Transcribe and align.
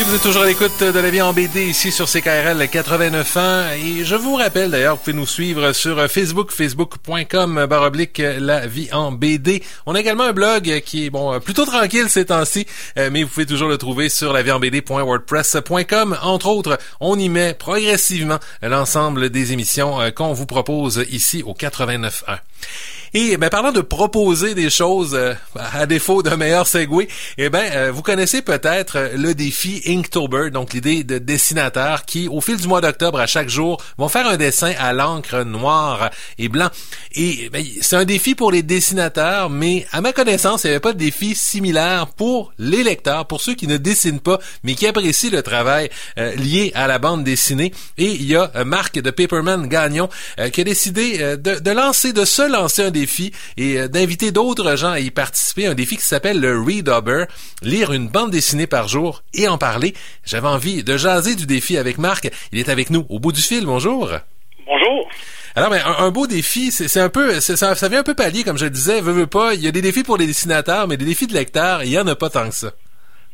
vous 0.00 0.14
êtes 0.14 0.22
toujours 0.22 0.42
à 0.42 0.46
l'écoute 0.46 0.80
de 0.80 0.98
la 0.98 1.10
vie 1.10 1.20
en 1.20 1.32
BD 1.34 1.66
ici 1.66 1.92
sur 1.92 2.06
CKRL 2.06 2.62
89.1 2.62 3.76
et 3.76 4.04
je 4.04 4.14
vous 4.14 4.34
rappelle 4.34 4.70
d'ailleurs, 4.70 4.96
vous 4.96 5.02
pouvez 5.02 5.16
nous 5.16 5.26
suivre 5.26 5.72
sur 5.72 6.10
Facebook, 6.10 6.50
facebook.com 6.50 7.66
baroblique 7.66 8.18
la 8.18 8.66
vie 8.66 8.88
en 8.92 9.12
BD. 9.12 9.62
On 9.84 9.94
a 9.94 10.00
également 10.00 10.24
un 10.24 10.32
blog 10.32 10.80
qui 10.86 11.06
est 11.06 11.10
bon 11.10 11.38
plutôt 11.40 11.66
tranquille 11.66 12.08
ces 12.08 12.26
temps-ci, 12.26 12.66
euh, 12.96 13.10
mais 13.12 13.22
vous 13.22 13.28
pouvez 13.28 13.46
toujours 13.46 13.68
le 13.68 13.76
trouver 13.76 14.08
sur 14.08 14.32
la 14.32 14.42
vie 14.42 14.50
en 14.50 14.60
BD.wordpress.com. 14.60 16.18
Entre 16.22 16.46
autres, 16.46 16.78
on 17.00 17.18
y 17.18 17.28
met 17.28 17.54
progressivement 17.54 18.38
l'ensemble 18.62 19.28
des 19.28 19.52
émissions 19.52 20.00
euh, 20.00 20.10
qu'on 20.10 20.32
vous 20.32 20.46
propose 20.46 21.04
ici 21.10 21.42
au 21.44 21.52
89.1. 21.52 22.38
Et 23.14 23.36
ben, 23.36 23.50
parlant 23.50 23.72
de 23.72 23.82
proposer 23.82 24.54
des 24.54 24.70
choses 24.70 25.14
euh, 25.14 25.34
à 25.54 25.84
défaut 25.84 26.22
d'un 26.22 26.38
meilleur 26.38 26.66
segway, 26.66 27.08
eh 27.36 27.50
ben 27.50 27.70
euh, 27.74 27.92
vous 27.92 28.00
connaissez 28.00 28.40
peut-être 28.40 28.96
euh, 28.96 29.10
le 29.18 29.34
défi 29.34 29.82
Inktober, 29.86 30.48
donc 30.50 30.72
l'idée 30.72 31.04
de 31.04 31.18
dessinateurs 31.18 32.06
qui, 32.06 32.26
au 32.26 32.40
fil 32.40 32.56
du 32.56 32.66
mois 32.66 32.80
d'octobre, 32.80 33.20
à 33.20 33.26
chaque 33.26 33.50
jour, 33.50 33.82
vont 33.98 34.08
faire 34.08 34.26
un 34.26 34.38
dessin 34.38 34.72
à 34.78 34.94
l'encre 34.94 35.44
noire 35.44 36.08
et 36.38 36.48
blanc. 36.48 36.70
Et 37.14 37.50
ben, 37.52 37.62
c'est 37.82 37.96
un 37.96 38.06
défi 38.06 38.34
pour 38.34 38.50
les 38.50 38.62
dessinateurs, 38.62 39.50
mais 39.50 39.86
à 39.92 40.00
ma 40.00 40.14
connaissance, 40.14 40.64
il 40.64 40.68
n'y 40.68 40.70
avait 40.70 40.80
pas 40.80 40.94
de 40.94 40.98
défi 40.98 41.34
similaire 41.34 42.06
pour 42.06 42.54
les 42.58 42.82
lecteurs, 42.82 43.26
pour 43.26 43.42
ceux 43.42 43.54
qui 43.54 43.66
ne 43.66 43.76
dessinent 43.76 44.20
pas, 44.20 44.38
mais 44.64 44.74
qui 44.74 44.86
apprécient 44.86 45.30
le 45.30 45.42
travail 45.42 45.90
lié 46.16 46.72
à 46.74 46.86
la 46.86 46.98
bande 46.98 47.24
dessinée. 47.24 47.72
Et 47.98 48.06
il 48.06 48.24
y 48.24 48.36
a 48.36 48.50
Marc 48.64 48.98
de 48.98 49.10
Paperman 49.10 49.66
Gagnon 49.68 50.08
qui 50.52 50.60
a 50.60 50.64
décidé 50.64 51.18
de, 51.36 51.58
de 51.58 51.70
lancer, 51.70 52.14
de 52.14 52.24
se 52.24 52.50
lancer 52.50 52.84
un 52.84 52.90
défi 52.90 53.01
et 53.56 53.78
euh, 53.78 53.88
d'inviter 53.88 54.32
d'autres 54.32 54.76
gens 54.76 54.92
à 54.92 55.00
y 55.00 55.10
participer. 55.10 55.66
Un 55.66 55.74
défi 55.74 55.96
qui 55.96 56.02
s'appelle 56.02 56.40
le 56.40 56.60
Readober, 56.60 57.24
lire 57.62 57.92
une 57.92 58.08
bande 58.08 58.30
dessinée 58.30 58.66
par 58.66 58.88
jour 58.88 59.22
et 59.34 59.48
en 59.48 59.58
parler. 59.58 59.94
J'avais 60.24 60.48
envie 60.48 60.84
de 60.84 60.96
jaser 60.96 61.34
du 61.34 61.46
défi 61.46 61.76
avec 61.76 61.98
Marc. 61.98 62.28
Il 62.52 62.58
est 62.58 62.68
avec 62.68 62.90
nous 62.90 63.06
au 63.08 63.18
bout 63.18 63.32
du 63.32 63.40
fil. 63.40 63.66
Bonjour. 63.66 64.10
Bonjour. 64.66 65.08
Alors, 65.54 65.70
mais 65.70 65.80
un, 65.80 66.10
beau 66.10 66.26
défi, 66.26 66.70
c'est 66.72 67.00
un 67.00 67.10
peu, 67.10 67.40
ça, 67.40 67.74
ça 67.74 67.88
vient 67.88 68.00
un 68.00 68.04
peu 68.04 68.14
pallier, 68.14 68.42
comme 68.42 68.56
je 68.56 68.64
le 68.64 68.70
disais, 68.70 69.02
veux, 69.02 69.12
veux 69.12 69.26
pas. 69.26 69.52
Il 69.52 69.62
y 69.62 69.68
a 69.68 69.70
des 69.70 69.82
défis 69.82 70.02
pour 70.02 70.16
les 70.16 70.26
dessinateurs, 70.26 70.88
mais 70.88 70.96
des 70.96 71.04
défis 71.04 71.26
de 71.26 71.34
lecteurs, 71.34 71.82
il 71.82 71.92
y 71.92 71.98
en 71.98 72.06
a 72.06 72.14
pas 72.14 72.30
tant 72.30 72.48
que 72.48 72.54
ça. 72.54 72.70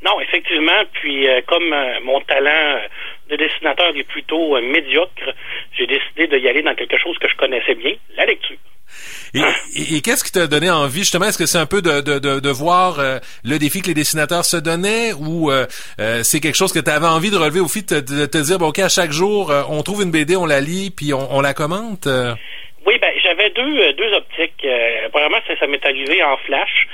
Non, 0.05 0.21
effectivement. 0.21 0.83
Puis, 0.95 1.29
euh, 1.29 1.41
comme 1.47 1.73
euh, 1.73 2.01
mon 2.03 2.21
talent 2.23 2.81
de 3.31 3.37
dessinateur 3.37 3.97
est 3.97 4.09
plutôt 4.09 4.61
médiocre, 4.61 5.33
j'ai 5.77 5.87
décidé 5.87 6.27
d'y 6.27 6.49
aller 6.49 6.63
dans 6.63 6.75
quelque 6.75 6.99
chose 6.99 7.17
que 7.19 7.29
je 7.29 7.37
connaissais 7.37 7.75
bien, 7.75 7.95
la 8.17 8.27
lecture. 8.27 8.57
Et, 9.35 10.01
qu'est-ce 10.01 10.25
qui 10.25 10.33
t'a 10.33 10.47
donné 10.47 10.71
envie 10.71 11.01
justement? 11.01 11.27
Est-ce 11.27 11.39
que 11.39 11.47
c'est 11.47 11.59
un 11.59 11.67
peu 11.67 11.83
de, 11.83 12.01
de, 12.01 12.41
de, 12.41 12.51
voir 12.51 12.99
euh, 12.99 13.19
le 13.45 13.59
défi 13.59 13.83
que 13.83 13.89
les 13.89 13.95
dessinateurs 13.95 14.45
se 14.45 14.57
donnaient 14.57 15.13
ou 15.13 15.51
euh, 15.51 15.67
euh, 16.01 16.23
c'est 16.23 16.41
quelque 16.41 16.57
chose 16.57 16.73
que 16.73 16.79
tu 16.79 16.91
avais 16.91 17.07
envie 17.07 17.31
de 17.31 17.37
relever 17.37 17.61
au 17.61 17.69
fait 17.69 17.93
de, 17.93 18.27
te 18.27 18.39
dire 18.39 18.59
bon, 18.59 18.69
ok 18.69 18.79
à 18.79 18.89
chaque 18.89 19.13
jour 19.13 19.53
on 19.69 19.83
trouve 19.83 20.03
une 20.03 20.11
BD, 20.11 20.37
on 20.37 20.47
la 20.47 20.61
lit 20.61 20.91
puis 20.91 21.13
on, 21.13 21.41
la 21.41 21.55
commente? 21.55 22.09
Oui, 22.87 22.99
ben 23.01 23.13
j'avais 23.23 23.51
deux 23.51 23.93
deux 23.93 24.13
optiques. 24.15 24.67
premièrement, 25.13 25.39
ça, 25.47 25.57
ça 25.59 25.67
m'est 25.67 25.85
arrivé 25.85 26.23
en 26.23 26.37
flash. 26.39 26.89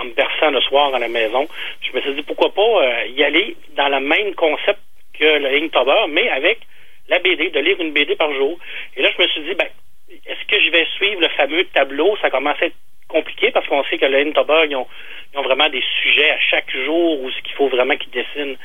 en 0.00 0.04
me 0.04 0.14
berçant 0.14 0.50
le 0.50 0.60
soir 0.60 0.94
à 0.94 0.98
la 0.98 1.08
maison, 1.08 1.48
je 1.80 1.96
me 1.96 2.02
suis 2.02 2.14
dit 2.14 2.22
pourquoi 2.22 2.52
pas 2.52 3.06
y 3.06 3.22
aller 3.24 3.56
dans 3.76 3.88
le 3.88 4.00
même 4.00 4.34
concept 4.34 4.80
que 5.18 5.38
le 5.38 5.62
Inktober, 5.62 6.06
mais 6.10 6.28
avec 6.28 6.60
la 7.08 7.18
BD, 7.18 7.50
de 7.50 7.60
lire 7.60 7.80
une 7.80 7.92
BD 7.92 8.16
par 8.16 8.32
jour. 8.34 8.58
Et 8.96 9.02
là, 9.02 9.10
je 9.16 9.22
me 9.22 9.28
suis 9.28 9.42
dit, 9.42 9.54
ben, 9.54 9.68
est-ce 10.10 10.44
que 10.46 10.60
je 10.60 10.70
vais 10.70 10.86
suivre 10.96 11.20
le 11.20 11.28
fameux 11.28 11.64
tableau? 11.64 12.16
Ça 12.20 12.30
commence 12.30 12.60
à 12.60 12.66
être 12.66 12.76
compliqué 13.08 13.50
parce 13.50 13.66
qu'on 13.66 13.82
sait 13.84 13.98
que 13.98 14.06
le 14.06 14.18
Intober, 14.18 14.66
ils 14.68 14.76
ont, 14.76 14.86
ils 15.32 15.38
ont 15.38 15.42
vraiment 15.42 15.68
des 15.68 15.82
sujets 16.02 16.30
à 16.30 16.38
chaque 16.38 16.70
jour 16.70 17.22
où 17.22 17.30
ce 17.30 17.40
qu'il 17.42 17.54
faut 17.54 17.68
vraiment 17.68 17.96
qu'ils 17.96 18.10
dessinent 18.10 18.56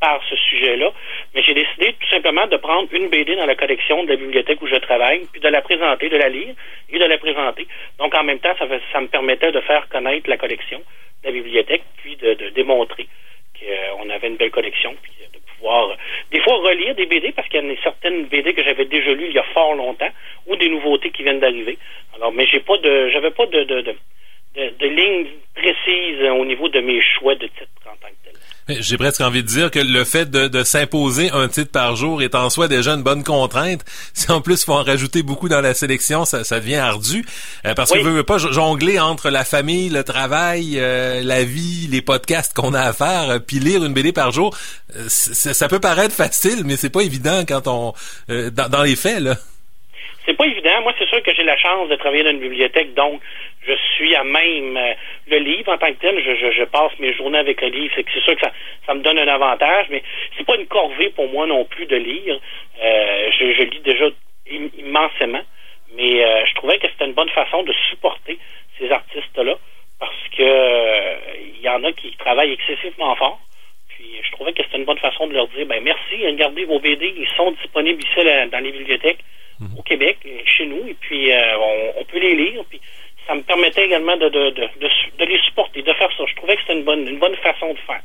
par 0.00 0.22
ce 0.28 0.36
sujet-là. 0.36 0.92
Mais 1.34 1.42
j'ai 1.42 1.54
décidé 1.54 1.94
tout 1.94 2.08
simplement 2.08 2.46
de 2.46 2.56
prendre 2.56 2.88
une 2.92 3.08
BD 3.08 3.34
dans 3.34 3.46
la 3.46 3.56
collection 3.56 4.04
de 4.04 4.10
la 4.10 4.16
bibliothèque 4.16 4.62
où 4.62 4.68
je 4.68 4.76
travaille, 4.76 5.26
puis 5.32 5.40
de 5.40 5.48
la 5.48 5.60
présenter, 5.62 6.08
de 6.08 6.16
la 6.16 6.28
lire 6.28 6.54
et 6.90 6.98
de 6.98 7.04
la 7.04 7.18
présenter. 7.18 7.66
Donc 7.98 8.14
en 8.14 8.22
même 8.22 8.38
temps, 8.38 8.54
ça, 8.58 8.66
ça 8.92 9.00
me 9.00 9.08
permettait 9.08 9.50
de 9.50 9.60
faire 9.60 9.88
connaître 9.88 10.30
la 10.30 10.36
collection 10.36 10.78
de 10.78 11.28
la 11.28 11.32
bibliothèque, 11.32 11.82
puis 11.96 12.14
de 12.16 12.50
démontrer 12.50 13.08
qu'on 13.58 14.08
avait 14.08 14.28
une 14.28 14.36
belle 14.36 14.52
collection, 14.52 14.94
puis 15.02 15.12
de 15.32 15.38
pouvoir 15.56 15.96
des 16.30 16.40
fois 16.40 16.58
relire 16.58 16.94
des 16.94 17.06
BD 17.06 17.32
parce 17.32 17.48
qu'il 17.48 17.64
y 17.64 17.70
a 17.70 17.82
certaines 17.82 18.26
BD 18.26 18.52
que 18.52 18.62
j'avais 18.62 18.84
déjà 18.84 19.12
lues 19.12 19.28
il 19.28 19.34
y 19.34 19.38
a 19.38 19.44
fort 19.54 19.74
longtemps 19.74 20.10
ou 20.46 20.56
des 20.56 20.68
nouveautés 20.68 21.10
qui 21.10 21.22
viennent 21.22 21.40
d'arriver. 21.40 21.78
Alors, 22.16 22.32
mais 22.32 22.46
j'ai 22.46 22.60
pas 22.60 22.76
de, 22.78 23.08
j'avais 23.10 23.30
pas 23.30 23.46
de, 23.46 23.64
de, 23.64 23.80
de, 23.80 23.94
de, 24.58 24.86
ligne 24.86 25.26
précise 25.54 26.22
au 26.30 26.44
niveau 26.44 26.68
de 26.68 26.80
mes 26.80 27.00
choix 27.18 27.34
de 27.34 27.46
titres 27.46 27.68
en 27.86 27.96
tant 27.96 28.08
que 28.08 28.24
tel. 28.24 28.82
J'ai 28.82 28.98
presque 28.98 29.22
envie 29.22 29.42
de 29.42 29.48
dire 29.48 29.70
que 29.70 29.78
le 29.78 30.04
fait 30.04 30.30
de, 30.30 30.46
de 30.46 30.62
s'imposer 30.62 31.30
un 31.32 31.48
titre 31.48 31.72
par 31.72 31.96
jour 31.96 32.22
est 32.22 32.34
en 32.34 32.50
soi 32.50 32.68
déjà 32.68 32.92
une 32.92 33.02
bonne 33.02 33.24
contrainte. 33.24 33.80
Si 34.12 34.30
en 34.30 34.40
plus 34.40 34.62
il 34.62 34.66
faut 34.66 34.74
en 34.74 34.82
rajouter 34.82 35.22
beaucoup 35.22 35.48
dans 35.48 35.60
la 35.60 35.74
sélection, 35.74 36.24
ça, 36.24 36.44
ça 36.44 36.60
devient 36.60 36.76
ardu. 36.76 37.24
Euh, 37.64 37.74
parce 37.74 37.90
que 37.90 37.98
je 37.98 38.04
veux 38.04 38.24
pas 38.24 38.38
jongler 38.38 38.98
entre 38.98 39.30
la 39.30 39.44
famille, 39.44 39.88
le 39.88 40.04
travail, 40.04 40.74
euh, 40.76 41.22
la 41.22 41.44
vie, 41.44 41.88
les 41.90 42.02
podcasts 42.02 42.54
qu'on 42.54 42.74
a 42.74 42.80
à 42.80 42.92
faire, 42.92 43.30
euh, 43.30 43.38
puis 43.38 43.58
lire 43.58 43.84
une 43.84 43.94
BD 43.94 44.12
par 44.12 44.32
jour, 44.32 44.54
ça, 45.08 45.68
peut 45.68 45.80
paraître 45.80 46.14
facile, 46.14 46.64
mais 46.64 46.76
c'est 46.76 46.92
pas 46.92 47.02
évident 47.02 47.44
quand 47.46 47.66
on 47.66 47.92
dans, 48.28 48.68
dans 48.68 48.82
les 48.82 48.96
faits 48.96 49.20
là. 49.20 49.34
C'est 50.28 50.36
pas 50.36 50.44
évident. 50.44 50.82
Moi, 50.82 50.92
c'est 50.98 51.08
sûr 51.08 51.22
que 51.22 51.34
j'ai 51.34 51.42
la 51.42 51.56
chance 51.56 51.88
de 51.88 51.96
travailler 51.96 52.22
dans 52.22 52.32
une 52.32 52.40
bibliothèque, 52.40 52.92
donc 52.92 53.22
je 53.68 53.74
suis 53.96 54.14
à 54.14 54.24
même 54.24 54.76
euh, 54.76 54.94
le 55.26 55.38
livre 55.38 55.72
en 55.72 55.78
tant 55.78 55.88
que 55.88 56.00
tel. 56.00 56.22
Je, 56.22 56.50
je, 56.50 56.64
passe 56.64 56.92
mes 56.98 57.12
journées 57.14 57.38
avec 57.38 57.60
le 57.60 57.68
livre. 57.68 57.94
C'est 57.94 58.08
sûr 58.20 58.34
que 58.34 58.40
ça, 58.40 58.52
ça 58.86 58.94
me 58.94 59.02
donne 59.02 59.18
un 59.18 59.28
avantage, 59.28 59.86
mais 59.90 60.02
c'est 60.36 60.44
pas 60.44 60.56
une 60.56 60.66
corvée 60.66 61.10
pour 61.10 61.28
moi 61.28 61.46
non 61.46 61.64
plus 61.64 61.86
de 61.86 61.96
lire. 61.96 62.40
Euh, 62.82 63.30
je, 63.38 63.52
je, 63.52 63.62
lis 63.62 63.80
déjà 63.80 64.06
immensément, 64.78 65.42
mais 65.94 66.24
euh, 66.24 66.46
je 66.46 66.54
trouvais 66.54 66.78
que 66.78 66.88
c'était 66.88 67.06
une 67.06 67.12
bonne 67.12 67.28
façon 67.30 67.62
de 67.62 67.72
supporter 67.90 68.38
ces 68.78 68.90
artistes-là 68.90 69.56
parce 69.98 70.28
que 70.36 71.54
il 71.56 71.60
y 71.60 71.68
en 71.68 71.82
a 71.84 71.92
qui 71.92 72.16
travaillent 72.16 72.52
excessivement 72.52 73.14
fort. 73.16 73.40
Puis 73.88 74.06
je 74.22 74.30
trouvais 74.32 74.52
que 74.52 74.62
c'était 74.62 74.78
une 74.78 74.84
bonne 74.84 74.98
façon 74.98 75.26
de 75.26 75.34
leur 75.34 75.48
dire 75.48 75.66
ben 75.66 75.82
merci, 75.82 76.24
regardez 76.24 76.64
vos 76.64 76.78
BD, 76.78 77.12
ils 77.16 77.28
sont 77.36 77.50
disponibles 77.50 78.02
ici 78.02 78.24
dans 78.50 78.62
les 78.62 78.72
bibliothèques 78.72 79.24
au 79.76 79.82
Québec, 79.82 80.18
chez 80.44 80.66
nous, 80.66 80.86
et 80.86 80.94
puis 80.94 81.32
euh, 81.32 81.58
on, 81.98 82.04
peut 82.04 82.18
les 82.18 82.34
lire. 82.34 82.62
Puis 82.68 82.80
ça 83.28 83.34
me 83.34 83.42
permettait 83.42 83.84
également 83.84 84.16
de, 84.16 84.28
de, 84.30 84.50
de, 84.50 84.68
de, 85.18 85.24
les 85.24 85.38
supporter, 85.40 85.82
de 85.82 85.92
faire 85.92 86.10
ça. 86.16 86.24
Je 86.26 86.34
trouvais 86.36 86.56
que 86.56 86.62
c'était 86.62 86.78
une 86.78 86.84
bonne, 86.84 87.06
une 87.06 87.18
bonne 87.18 87.36
façon 87.36 87.74
de 87.74 87.78
faire. 87.86 88.00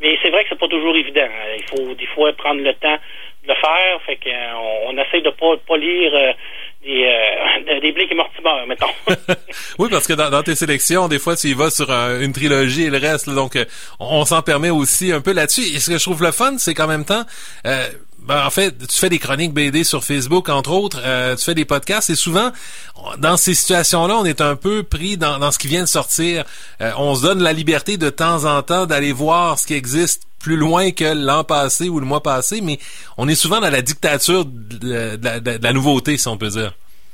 Mais 0.00 0.16
c'est 0.22 0.30
vrai 0.30 0.44
que 0.44 0.50
c'est 0.50 0.58
pas 0.58 0.68
toujours 0.68 0.96
évident. 0.96 1.26
Hein. 1.26 1.56
Il 1.58 1.64
faut 1.64 1.94
des 1.94 2.06
fois 2.06 2.32
prendre 2.32 2.62
le 2.62 2.72
temps 2.74 2.96
de 3.42 3.48
le 3.48 3.54
faire. 3.54 4.00
Fait 4.06 4.16
qu'on 4.16 4.30
euh, 4.30 4.86
on 4.86 4.96
essaie 4.96 5.20
de 5.20 5.30
pas, 5.30 5.56
pas 5.66 5.76
lire 5.76 6.14
euh, 6.14 6.32
des, 6.84 7.04
euh, 7.04 7.80
des 7.80 7.88
et 7.88 8.14
Mortimer, 8.14 8.64
mettons. 8.68 8.86
oui, 9.78 9.88
parce 9.90 10.06
que 10.06 10.12
dans, 10.12 10.42
tes 10.44 10.54
sélections, 10.54 11.08
des 11.08 11.18
fois, 11.18 11.34
tu 11.34 11.52
vas 11.54 11.70
sur 11.70 11.90
une 11.90 12.32
trilogie 12.32 12.84
et 12.84 12.90
le 12.90 12.98
reste. 12.98 13.28
donc, 13.28 13.58
on, 13.98 14.24
s'en 14.24 14.40
permet 14.42 14.70
aussi 14.70 15.10
un 15.10 15.20
peu 15.20 15.32
là-dessus. 15.32 15.62
Et 15.74 15.80
ce 15.80 15.90
que 15.90 15.98
je 15.98 16.02
trouve 16.04 16.22
le 16.22 16.30
fun, 16.30 16.56
c'est 16.58 16.74
qu'en 16.74 16.86
même 16.86 17.04
temps, 17.04 17.24
ben, 18.22 18.44
en 18.44 18.50
fait, 18.50 18.76
tu 18.86 18.98
fais 18.98 19.08
des 19.08 19.18
chroniques 19.18 19.52
BD 19.52 19.84
sur 19.84 20.04
Facebook, 20.04 20.48
entre 20.48 20.70
autres, 20.72 21.00
euh, 21.04 21.36
tu 21.36 21.44
fais 21.44 21.54
des 21.54 21.64
podcasts, 21.64 22.10
et 22.10 22.16
souvent, 22.16 22.52
dans 23.18 23.36
ces 23.36 23.54
situations-là, 23.54 24.16
on 24.18 24.24
est 24.24 24.40
un 24.40 24.56
peu 24.56 24.82
pris 24.82 25.16
dans, 25.16 25.38
dans 25.38 25.50
ce 25.50 25.58
qui 25.58 25.68
vient 25.68 25.82
de 25.82 25.88
sortir. 25.88 26.44
Euh, 26.80 26.92
on 26.98 27.14
se 27.14 27.22
donne 27.22 27.42
la 27.42 27.52
liberté 27.52 27.96
de 27.96 28.10
temps 28.10 28.44
en 28.44 28.62
temps 28.62 28.86
d'aller 28.86 29.12
voir 29.12 29.58
ce 29.58 29.66
qui 29.66 29.74
existe 29.74 30.22
plus 30.38 30.56
loin 30.56 30.90
que 30.90 31.04
l'an 31.04 31.44
passé 31.44 31.88
ou 31.88 32.00
le 32.00 32.06
mois 32.06 32.22
passé, 32.22 32.60
mais 32.60 32.78
on 33.16 33.28
est 33.28 33.34
souvent 33.34 33.60
dans 33.60 33.70
la 33.70 33.82
dictature 33.82 34.44
de, 34.44 35.16
de 35.16 35.62
la 35.62 35.72
nouveauté, 35.72 36.16
si 36.16 36.28
on 36.28 36.38
peut 36.38 36.48
dire. 36.48 36.72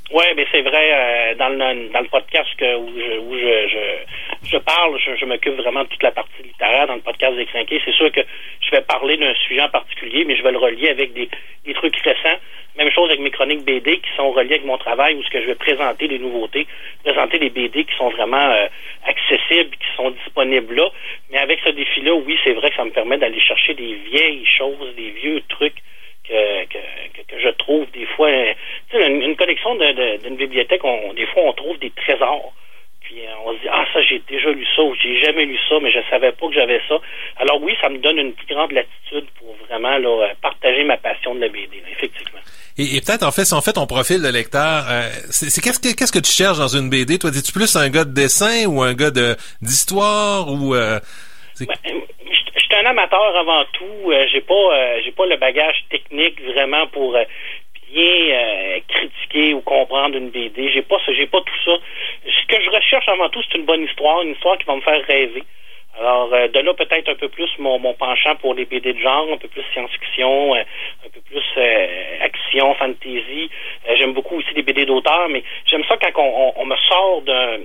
Oui, 0.09 0.23
mais 0.37 0.45
c'est 0.51 0.61
vrai, 0.61 0.89
euh, 0.93 1.35
dans, 1.35 1.49
le, 1.49 1.89
dans 1.91 1.99
le 1.99 2.07
podcast 2.07 2.49
que, 2.57 2.75
où, 2.77 2.89
je, 2.95 3.17
où 3.19 3.37
je, 3.37 3.67
je, 3.67 4.47
je 4.51 4.57
parle, 4.57 4.97
je, 4.99 5.17
je 5.17 5.25
m'occupe 5.25 5.55
vraiment 5.55 5.83
de 5.83 5.89
toute 5.89 6.03
la 6.03 6.11
partie 6.11 6.43
littéraire 6.43 6.87
dans 6.87 6.95
le 6.95 7.01
podcast 7.01 7.35
des 7.35 7.45
Crinqués. 7.45 7.81
C'est 7.83 7.93
sûr 7.93 8.09
que 8.13 8.21
je 8.61 8.71
vais 8.71 8.81
parler 8.81 9.17
d'un 9.17 9.33
sujet 9.33 9.61
en 9.61 9.69
particulier, 9.69 10.23
mais 10.23 10.37
je 10.37 10.43
vais 10.43 10.53
le 10.53 10.59
relier 10.59 10.89
avec 10.89 11.11
des, 11.11 11.29
des 11.65 11.73
trucs 11.73 11.97
récents. 11.97 12.39
Même 12.77 12.89
chose 12.91 13.09
avec 13.09 13.19
mes 13.19 13.31
chroniques 13.31 13.65
BD 13.65 13.97
qui 13.97 14.09
sont 14.15 14.31
reliées 14.31 14.55
avec 14.55 14.65
mon 14.65 14.77
travail 14.77 15.15
où 15.15 15.23
ce 15.23 15.29
que 15.29 15.41
je 15.41 15.47
vais 15.47 15.55
présenter 15.55 16.07
des 16.07 16.19
nouveautés, 16.19 16.67
présenter 17.03 17.39
des 17.39 17.49
BD 17.49 17.83
qui 17.83 17.95
sont 17.97 18.09
vraiment 18.09 18.37
euh, 18.37 18.67
accessibles, 19.05 19.75
qui 19.75 19.95
sont 19.97 20.11
disponibles 20.11 20.73
là. 20.73 20.89
Mais 21.31 21.39
avec 21.39 21.59
ce 21.65 21.69
défi-là, 21.69 22.13
oui, 22.13 22.37
c'est 22.45 22.53
vrai 22.53 22.69
que 22.69 22.77
ça 22.77 22.85
me 22.85 22.91
permet 22.91 23.17
d'aller 23.17 23.41
chercher 23.41 23.73
des 23.73 23.95
vieilles 23.95 24.45
choses, 24.45 24.95
des 24.95 25.09
vieux 25.09 25.41
trucs 25.49 25.81
que, 26.27 26.65
que, 26.65 27.21
que, 27.27 27.39
je 27.39 27.49
trouve 27.49 27.89
des 27.91 28.05
fois. 28.05 28.29
Tu 28.89 28.97
sais, 28.97 29.07
une, 29.07 29.35
collection 29.35 29.75
d'une 29.75 30.35
bibliothèque, 30.35 30.83
on, 30.83 31.13
des 31.13 31.25
fois, 31.27 31.43
on 31.43 31.53
trouve 31.53 31.77
des 31.79 31.91
trésors. 31.91 32.53
Puis 33.01 33.21
euh, 33.21 33.31
on 33.45 33.53
se 33.53 33.61
dit, 33.61 33.67
ah, 33.71 33.85
ça, 33.93 34.01
j'ai 34.01 34.21
déjà 34.27 34.51
lu 34.51 34.65
ça, 34.75 34.81
ou 34.83 34.93
j'ai 34.95 35.21
jamais 35.21 35.45
lu 35.45 35.57
ça, 35.69 35.75
mais 35.81 35.91
je 35.91 35.99
savais 36.09 36.31
pas 36.33 36.47
que 36.47 36.53
j'avais 36.53 36.81
ça. 36.89 36.99
Alors 37.37 37.61
oui, 37.61 37.73
ça 37.79 37.89
me 37.89 37.99
donne 37.99 38.17
une 38.17 38.33
plus 38.33 38.53
grande 38.53 38.71
latitude 38.71 39.25
pour 39.39 39.55
vraiment 39.69 39.97
là, 39.97 40.33
partager 40.41 40.83
ma 40.83 40.97
passion 40.97 41.33
de 41.35 41.41
la 41.41 41.47
BD, 41.47 41.81
effectivement. 41.89 42.39
Et, 42.79 43.01
peut-être, 43.01 43.23
en 43.23 43.31
fait, 43.31 43.45
si 43.45 43.53
on 43.55 43.61
fait 43.61 43.73
ton 43.73 43.87
profil 43.87 44.21
de 44.21 44.27
lecteur, 44.27 44.85
euh, 44.89 45.09
c'est 45.31 45.61
qu'est-ce 45.61 45.79
que 45.79 45.95
qu'est-ce 45.95 46.11
que 46.11 46.19
tu 46.19 46.31
cherches 46.31 46.59
dans 46.59 46.67
une 46.67 46.89
BD? 46.89 47.17
Toi, 47.17 47.31
dis-tu 47.31 47.51
plus 47.51 47.75
un 47.75 47.89
gars 47.89 48.03
de 48.03 48.13
dessin 48.13 48.67
ou 48.67 48.83
un 48.83 48.93
gars 48.93 49.09
de 49.09 49.35
d'histoire 49.61 50.51
ou 50.51 50.75
euh, 50.75 50.99
ben, 51.59 51.67
amateur 52.87 53.35
avant 53.35 53.63
tout. 53.73 54.11
Euh, 54.11 54.25
j'ai 54.31 54.41
pas 54.41 55.01
j'ai 55.03 55.11
pas 55.11 55.25
le 55.25 55.37
bagage 55.37 55.83
technique 55.89 56.41
vraiment 56.41 56.87
pour 56.87 57.17
bien 57.91 58.79
critiquer 58.87 59.53
ou 59.53 59.61
comprendre 59.61 60.17
une 60.17 60.29
BD. 60.29 60.69
J'ai 60.71 60.81
pas 60.81 60.97
j'ai 61.07 61.27
pas 61.27 61.41
tout 61.41 61.59
ça. 61.65 61.71
Ce 62.25 62.47
que 62.47 62.61
je 62.61 62.69
recherche 62.69 63.07
avant 63.07 63.29
tout, 63.29 63.41
c'est 63.43 63.57
une 63.57 63.65
bonne 63.65 63.83
histoire, 63.83 64.21
une 64.21 64.31
histoire 64.31 64.57
qui 64.57 64.65
va 64.65 64.75
me 64.75 64.81
faire 64.81 65.03
rêver. 65.05 65.43
Alors, 65.99 66.29
de 66.29 66.59
là, 66.59 66.73
peut-être 66.75 67.09
un 67.09 67.15
peu 67.15 67.27
plus 67.27 67.49
mon, 67.57 67.79
mon 67.79 67.95
penchant 67.95 68.35
pour 68.35 68.53
les 68.53 68.65
BD 68.65 68.93
de 68.93 68.99
genre, 68.99 69.27
un 69.33 69.37
peu 69.37 69.47
plus 69.47 69.63
science-fiction, 69.73 70.53
un 70.53 71.09
peu 71.11 71.21
plus 71.21 71.43
action, 72.21 72.75
fantasy. 72.75 73.49
j'aime 73.95 74.13
beaucoup 74.13 74.35
aussi 74.35 74.53
les 74.55 74.61
BD 74.61 74.85
d'auteur, 74.85 75.27
mais 75.29 75.43
j'aime 75.65 75.83
ça 75.85 75.97
quand 75.97 76.11
on, 76.17 76.53
on 76.55 76.65
me 76.65 76.75
sort 76.87 77.21
d'un 77.23 77.57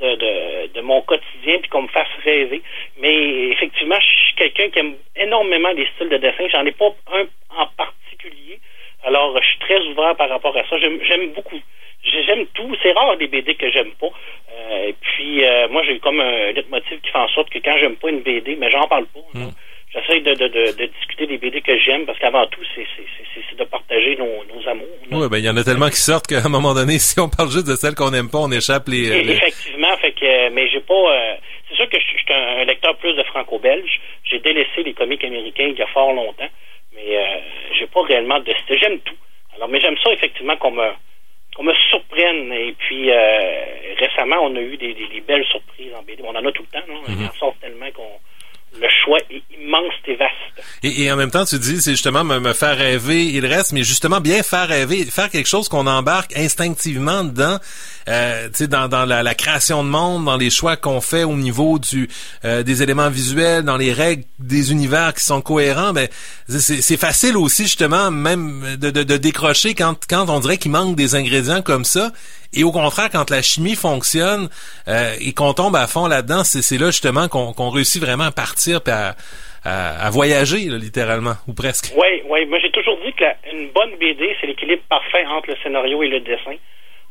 de, 0.00 0.14
de, 0.14 0.72
de, 0.74 0.80
mon 0.80 1.00
quotidien 1.02 1.58
puis 1.60 1.68
qu'on 1.68 1.82
me 1.82 1.88
fasse 1.88 2.08
rêver. 2.24 2.62
Mais 2.98 3.48
effectivement, 3.48 3.98
je 4.00 4.26
suis 4.26 4.34
quelqu'un 4.36 4.70
qui 4.70 4.78
aime 4.78 4.94
énormément 5.16 5.72
les 5.72 5.86
styles 5.94 6.08
de 6.08 6.18
dessin. 6.18 6.48
J'en 6.50 6.64
ai 6.64 6.72
pas 6.72 6.94
un 7.12 7.26
en 7.56 7.66
particulier. 7.76 8.60
Alors, 9.04 9.38
je 9.40 9.46
suis 9.46 9.58
très 9.60 9.80
ouvert 9.86 10.16
par 10.16 10.28
rapport 10.28 10.56
à 10.56 10.66
ça. 10.68 10.76
J'aime 10.78 11.32
beaucoup. 11.34 11.60
J'aime 12.02 12.46
tout. 12.54 12.76
C'est 12.82 12.92
rare 12.92 13.16
des 13.16 13.26
BD 13.26 13.54
que 13.54 13.70
j'aime 13.70 13.92
pas. 13.92 14.10
Euh, 14.52 14.88
et 14.88 14.94
puis, 15.00 15.44
euh, 15.44 15.68
moi, 15.68 15.82
j'ai 15.84 15.98
comme 15.98 16.20
un 16.20 16.52
leitmotiv 16.52 17.00
qui 17.00 17.10
fait 17.10 17.18
en 17.18 17.28
sorte 17.28 17.50
que 17.50 17.58
quand 17.58 17.76
j'aime 17.78 17.96
pas 17.96 18.10
une 18.10 18.20
BD, 18.20 18.56
mais 18.56 18.70
j'en 18.70 18.86
parle 18.86 19.06
pas. 19.06 19.20
Hmm. 19.34 19.50
J'essaie 19.96 20.20
de, 20.20 20.34
de, 20.34 20.48
de, 20.48 20.76
de, 20.76 20.86
discuter 20.86 21.26
des 21.26 21.38
BD 21.38 21.62
que 21.62 21.76
j'aime 21.78 22.04
parce 22.04 22.18
qu'avant 22.18 22.46
tout, 22.46 22.60
c'est 22.74 23.56
de 23.56 23.64
partager 23.64 24.16
nos, 24.16 24.44
nos 24.44 24.68
amours. 24.68 24.86
Oui, 25.10 25.28
ben 25.30 25.38
il 25.38 25.44
y 25.44 25.48
en 25.48 25.56
a 25.56 25.64
tellement 25.64 25.88
qui 25.88 26.00
sortent 26.00 26.26
qu'à 26.26 26.44
un 26.44 26.48
moment 26.48 26.74
donné, 26.74 26.98
si 26.98 27.18
on 27.20 27.28
parle 27.28 27.50
juste 27.50 27.66
de 27.66 27.74
celles 27.74 27.94
qu'on 27.94 28.10
n'aime 28.10 28.30
pas, 28.30 28.38
on 28.38 28.50
échappe 28.50 28.88
les, 28.88 29.08
Effectivement, 29.08 29.96
fait 29.96 30.12
que 30.12 30.50
mais 30.50 30.68
j'ai 30.68 30.80
pas. 30.80 30.94
Euh, 30.94 31.34
c'est 31.68 31.76
sûr 31.76 31.88
que 31.88 31.98
je, 31.98 32.04
suis 32.04 32.32
un 32.32 32.64
lecteur 32.64 32.96
plus 32.98 33.14
de 33.14 33.22
franco-belge. 33.24 34.00
J'ai 34.24 34.38
délaissé 34.40 34.82
les 34.84 34.94
comics 34.94 35.22
américains 35.24 35.68
il 35.68 35.78
y 35.78 35.82
a 35.82 35.86
fort 35.86 36.12
longtemps, 36.12 36.50
mais 36.94 37.16
euh, 37.16 37.40
j'ai 37.78 37.86
pas 37.86 38.02
réellement 38.02 38.40
de. 38.40 38.52
J'aime 38.70 39.00
tout. 39.00 39.16
Alors, 39.56 39.68
mais 39.68 39.80
j'aime 39.80 39.96
ça 40.02 40.12
effectivement 40.12 40.56
qu'on 40.56 40.72
me 40.72 40.90
qu'on 41.56 41.64
me 41.64 41.74
surprenne. 41.88 42.52
Et 42.52 42.74
puis 42.78 43.10
euh, 43.10 43.64
récemment, 43.98 44.40
on 44.42 44.54
a 44.56 44.60
eu 44.60 44.76
des, 44.76 44.92
des, 44.92 45.20
belles 45.26 45.46
surprises 45.46 45.94
en 45.98 46.02
BD. 46.02 46.22
On 46.22 46.36
en 46.36 46.44
a 46.44 46.52
tout 46.52 46.64
le 46.70 46.78
temps, 46.78 46.86
non? 46.86 47.00
On 47.08 47.24
en 47.24 47.32
sort 47.32 47.54
tellement 47.60 47.90
qu'on 47.92 48.20
le 48.80 48.88
choix 49.04 49.18
est 49.30 49.42
immense 49.58 49.94
et 50.06 50.16
vaste. 50.16 50.32
Et, 50.82 51.10
en 51.10 51.16
même 51.16 51.30
temps, 51.30 51.44
tu 51.44 51.58
dis, 51.58 51.80
c'est 51.80 51.92
justement 51.92 52.24
me, 52.24 52.52
faire 52.52 52.76
rêver 52.76 53.26
il 53.26 53.46
reste, 53.46 53.72
mais 53.72 53.82
justement 53.82 54.20
bien 54.20 54.42
faire 54.42 54.68
rêver, 54.68 55.04
faire 55.04 55.30
quelque 55.30 55.48
chose 55.48 55.68
qu'on 55.68 55.86
embarque 55.86 56.36
instinctivement 56.36 57.24
dedans, 57.24 57.58
euh, 58.08 58.48
dans, 58.68 58.88
dans 58.88 59.04
la, 59.04 59.34
création 59.34 59.82
de 59.82 59.88
monde, 59.88 60.24
dans 60.24 60.36
les 60.36 60.50
choix 60.50 60.76
qu'on 60.76 61.00
fait 61.00 61.24
au 61.24 61.36
niveau 61.36 61.78
du 61.78 62.08
euh, 62.44 62.62
des 62.62 62.82
éléments 62.82 63.10
visuels, 63.10 63.64
dans 63.64 63.76
les 63.76 63.92
règles 63.92 64.24
des 64.38 64.72
univers 64.72 65.14
qui 65.14 65.24
sont 65.24 65.40
cohérents. 65.40 65.92
Ben, 65.92 66.08
c'est 66.48 66.96
facile 66.96 67.36
aussi 67.36 67.64
justement 67.64 68.10
même 68.10 68.76
de, 68.76 68.90
de, 68.90 69.02
de 69.02 69.16
décrocher 69.16 69.74
quand 69.74 69.96
quand 70.08 70.28
on 70.28 70.40
dirait 70.40 70.58
qu'il 70.58 70.70
manque 70.70 70.96
des 70.96 71.14
ingrédients 71.14 71.62
comme 71.62 71.84
ça. 71.84 72.12
Et 72.54 72.64
au 72.64 72.72
contraire, 72.72 73.08
quand 73.10 73.30
la 73.30 73.42
chimie 73.42 73.76
fonctionne 73.76 74.48
euh, 74.88 75.14
et 75.20 75.32
qu'on 75.32 75.52
tombe 75.52 75.76
à 75.76 75.86
fond 75.86 76.06
là-dedans, 76.06 76.44
c'est 76.44 76.78
là 76.78 76.86
justement 76.86 77.28
qu'on 77.28 77.70
réussit 77.70 78.02
vraiment 78.02 78.24
à 78.24 78.32
partir 78.32 78.80
et 78.86 78.90
à, 78.90 79.14
à, 79.64 80.10
voyager, 80.10 80.68
littéralement, 80.70 81.34
ou 81.48 81.52
presque. 81.52 81.92
Oui, 81.96 82.22
oui. 82.28 82.46
Moi, 82.46 82.58
j'ai 82.60 82.70
toujours 82.70 82.98
dit 83.04 83.12
que 83.12 83.24
une 83.52 83.68
bonne 83.70 83.96
BD, 83.96 84.36
c'est 84.40 84.46
l'équilibre 84.46 84.82
parfait 84.88 85.26
entre 85.26 85.50
le 85.50 85.56
scénario 85.62 86.02
et 86.02 86.08
le 86.08 86.20
dessin. 86.20 86.54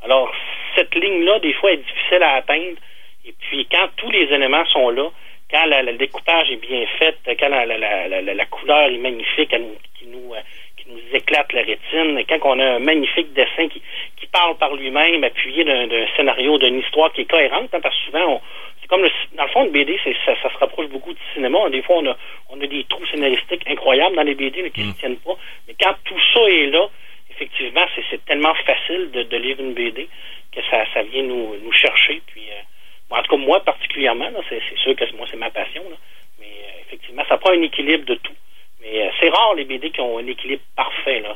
Alors, 0.04 0.32
cette 0.76 0.94
ligne-là, 0.96 1.40
des 1.40 1.54
fois, 1.54 1.72
est 1.72 1.78
difficile 1.78 2.24
à 2.24 2.36
atteindre. 2.36 2.78
Et 3.26 3.34
puis, 3.40 3.68
quand 3.72 3.88
tous 3.98 4.12
les 4.12 4.24
éléments 4.34 4.66
sont 4.68 4.90
là, 4.90 5.10
quand 5.52 5.66
le 5.66 5.98
découpage 5.98 6.50
est 6.52 6.58
bien 6.58 6.86
fait, 6.98 7.16
quand 7.40 7.50
la, 7.50 7.66
la, 7.66 8.46
couleur 8.46 8.90
est 8.90 8.98
magnifique, 8.98 9.56
qui 10.00 10.08
nous, 10.08 10.34
euh, 10.34 10.40
qui 10.86 10.92
nous 10.94 11.16
éclate 11.16 11.52
la 11.54 11.62
rétine, 11.62 12.24
quand 12.28 12.40
on 12.44 12.60
a 12.60 12.76
un 12.76 12.80
magnifique 12.80 13.34
dessin 13.34 13.68
qui, 13.68 13.82
qui 14.18 14.28
parle 14.28 14.58
par 14.58 14.76
lui-même, 14.76 15.24
appuyé 15.24 15.64
d'un 15.64 15.88
scénario, 16.16 16.58
d'une 16.58 16.80
histoire 16.80 17.12
qui 17.14 17.22
est 17.22 17.30
cohérente, 17.30 17.74
hein, 17.74 17.80
parce 17.82 17.96
que 17.96 18.06
souvent, 18.06 18.42
c'est 18.82 18.88
comme 18.88 19.02
le, 19.02 19.10
dans 19.36 19.44
le 19.44 19.50
fond, 19.50 19.64
le 19.64 19.72
BD, 19.72 20.00
ça, 20.04 20.36
ça, 20.42 20.54
se 20.54 20.58
rapproche 20.58 20.88
beaucoup 20.90 21.14
du 21.14 21.22
cinéma. 21.34 21.70
Des 21.70 21.82
fois, 21.82 21.98
on 21.98 22.06
a, 22.08 22.18
on 22.50 22.62
a 22.62 22.68
des 22.68 22.84
trous 22.84 23.06
scénaristiques 23.08 23.68
incroyables 23.68 24.16
dans 24.16 24.24
les 24.24 24.36
BD 24.36 24.62
mais 24.62 24.70
qui 24.70 24.82
ne 24.82 24.92
mm. 24.92 24.96
tiennent 24.96 25.18
pas. 25.18 25.36
Mais 25.68 25.76
quand 25.80 25.96
tout 26.04 26.20
ça 26.34 26.42
est 26.50 26.68
là, 26.68 26.88
effectivement, 27.32 27.86
c'est 28.10 28.24
tellement 28.26 28.54
facile 28.66 29.12
de, 29.12 29.24
de, 29.24 29.38
lire 29.38 29.60
une 29.60 29.74
BD 29.74 30.08
que 30.52 30.62
ça, 30.70 30.86
ça 30.94 31.04
vient 31.04 31.24
nous, 31.24 31.56
nous 31.64 31.72
chercher. 31.72 32.22
Puis, 32.28 32.44
euh, 32.52 33.16
en 33.18 33.22
tout 33.24 33.36
cas, 33.36 33.38
moi 33.38 33.60
particulièrement, 33.62 34.30
c'est 34.50 34.62
sûr 34.84 34.96
que 34.96 35.16
moi, 35.16 35.28
c'est 35.30 35.38
ma 35.38 35.50
passion. 35.50 35.84
Là, 35.90 35.98
mais 36.40 36.46
euh, 36.46 36.82
effectivement, 36.86 37.24
ça 37.28 37.38
prend 37.38 37.52
un 37.52 37.62
équilibre 37.62 38.06
de 38.06 38.16
tout. 38.16 38.36
Mais 38.82 39.02
euh, 39.02 39.10
c'est 39.20 39.30
rare 39.30 39.56
les 39.56 39.66
BD 39.66 39.92
qui 39.92 40.02
ont 40.02 40.18
un 40.18 40.28
équilibre 40.28 40.64
parfait 40.76 41.22
là, 41.22 41.36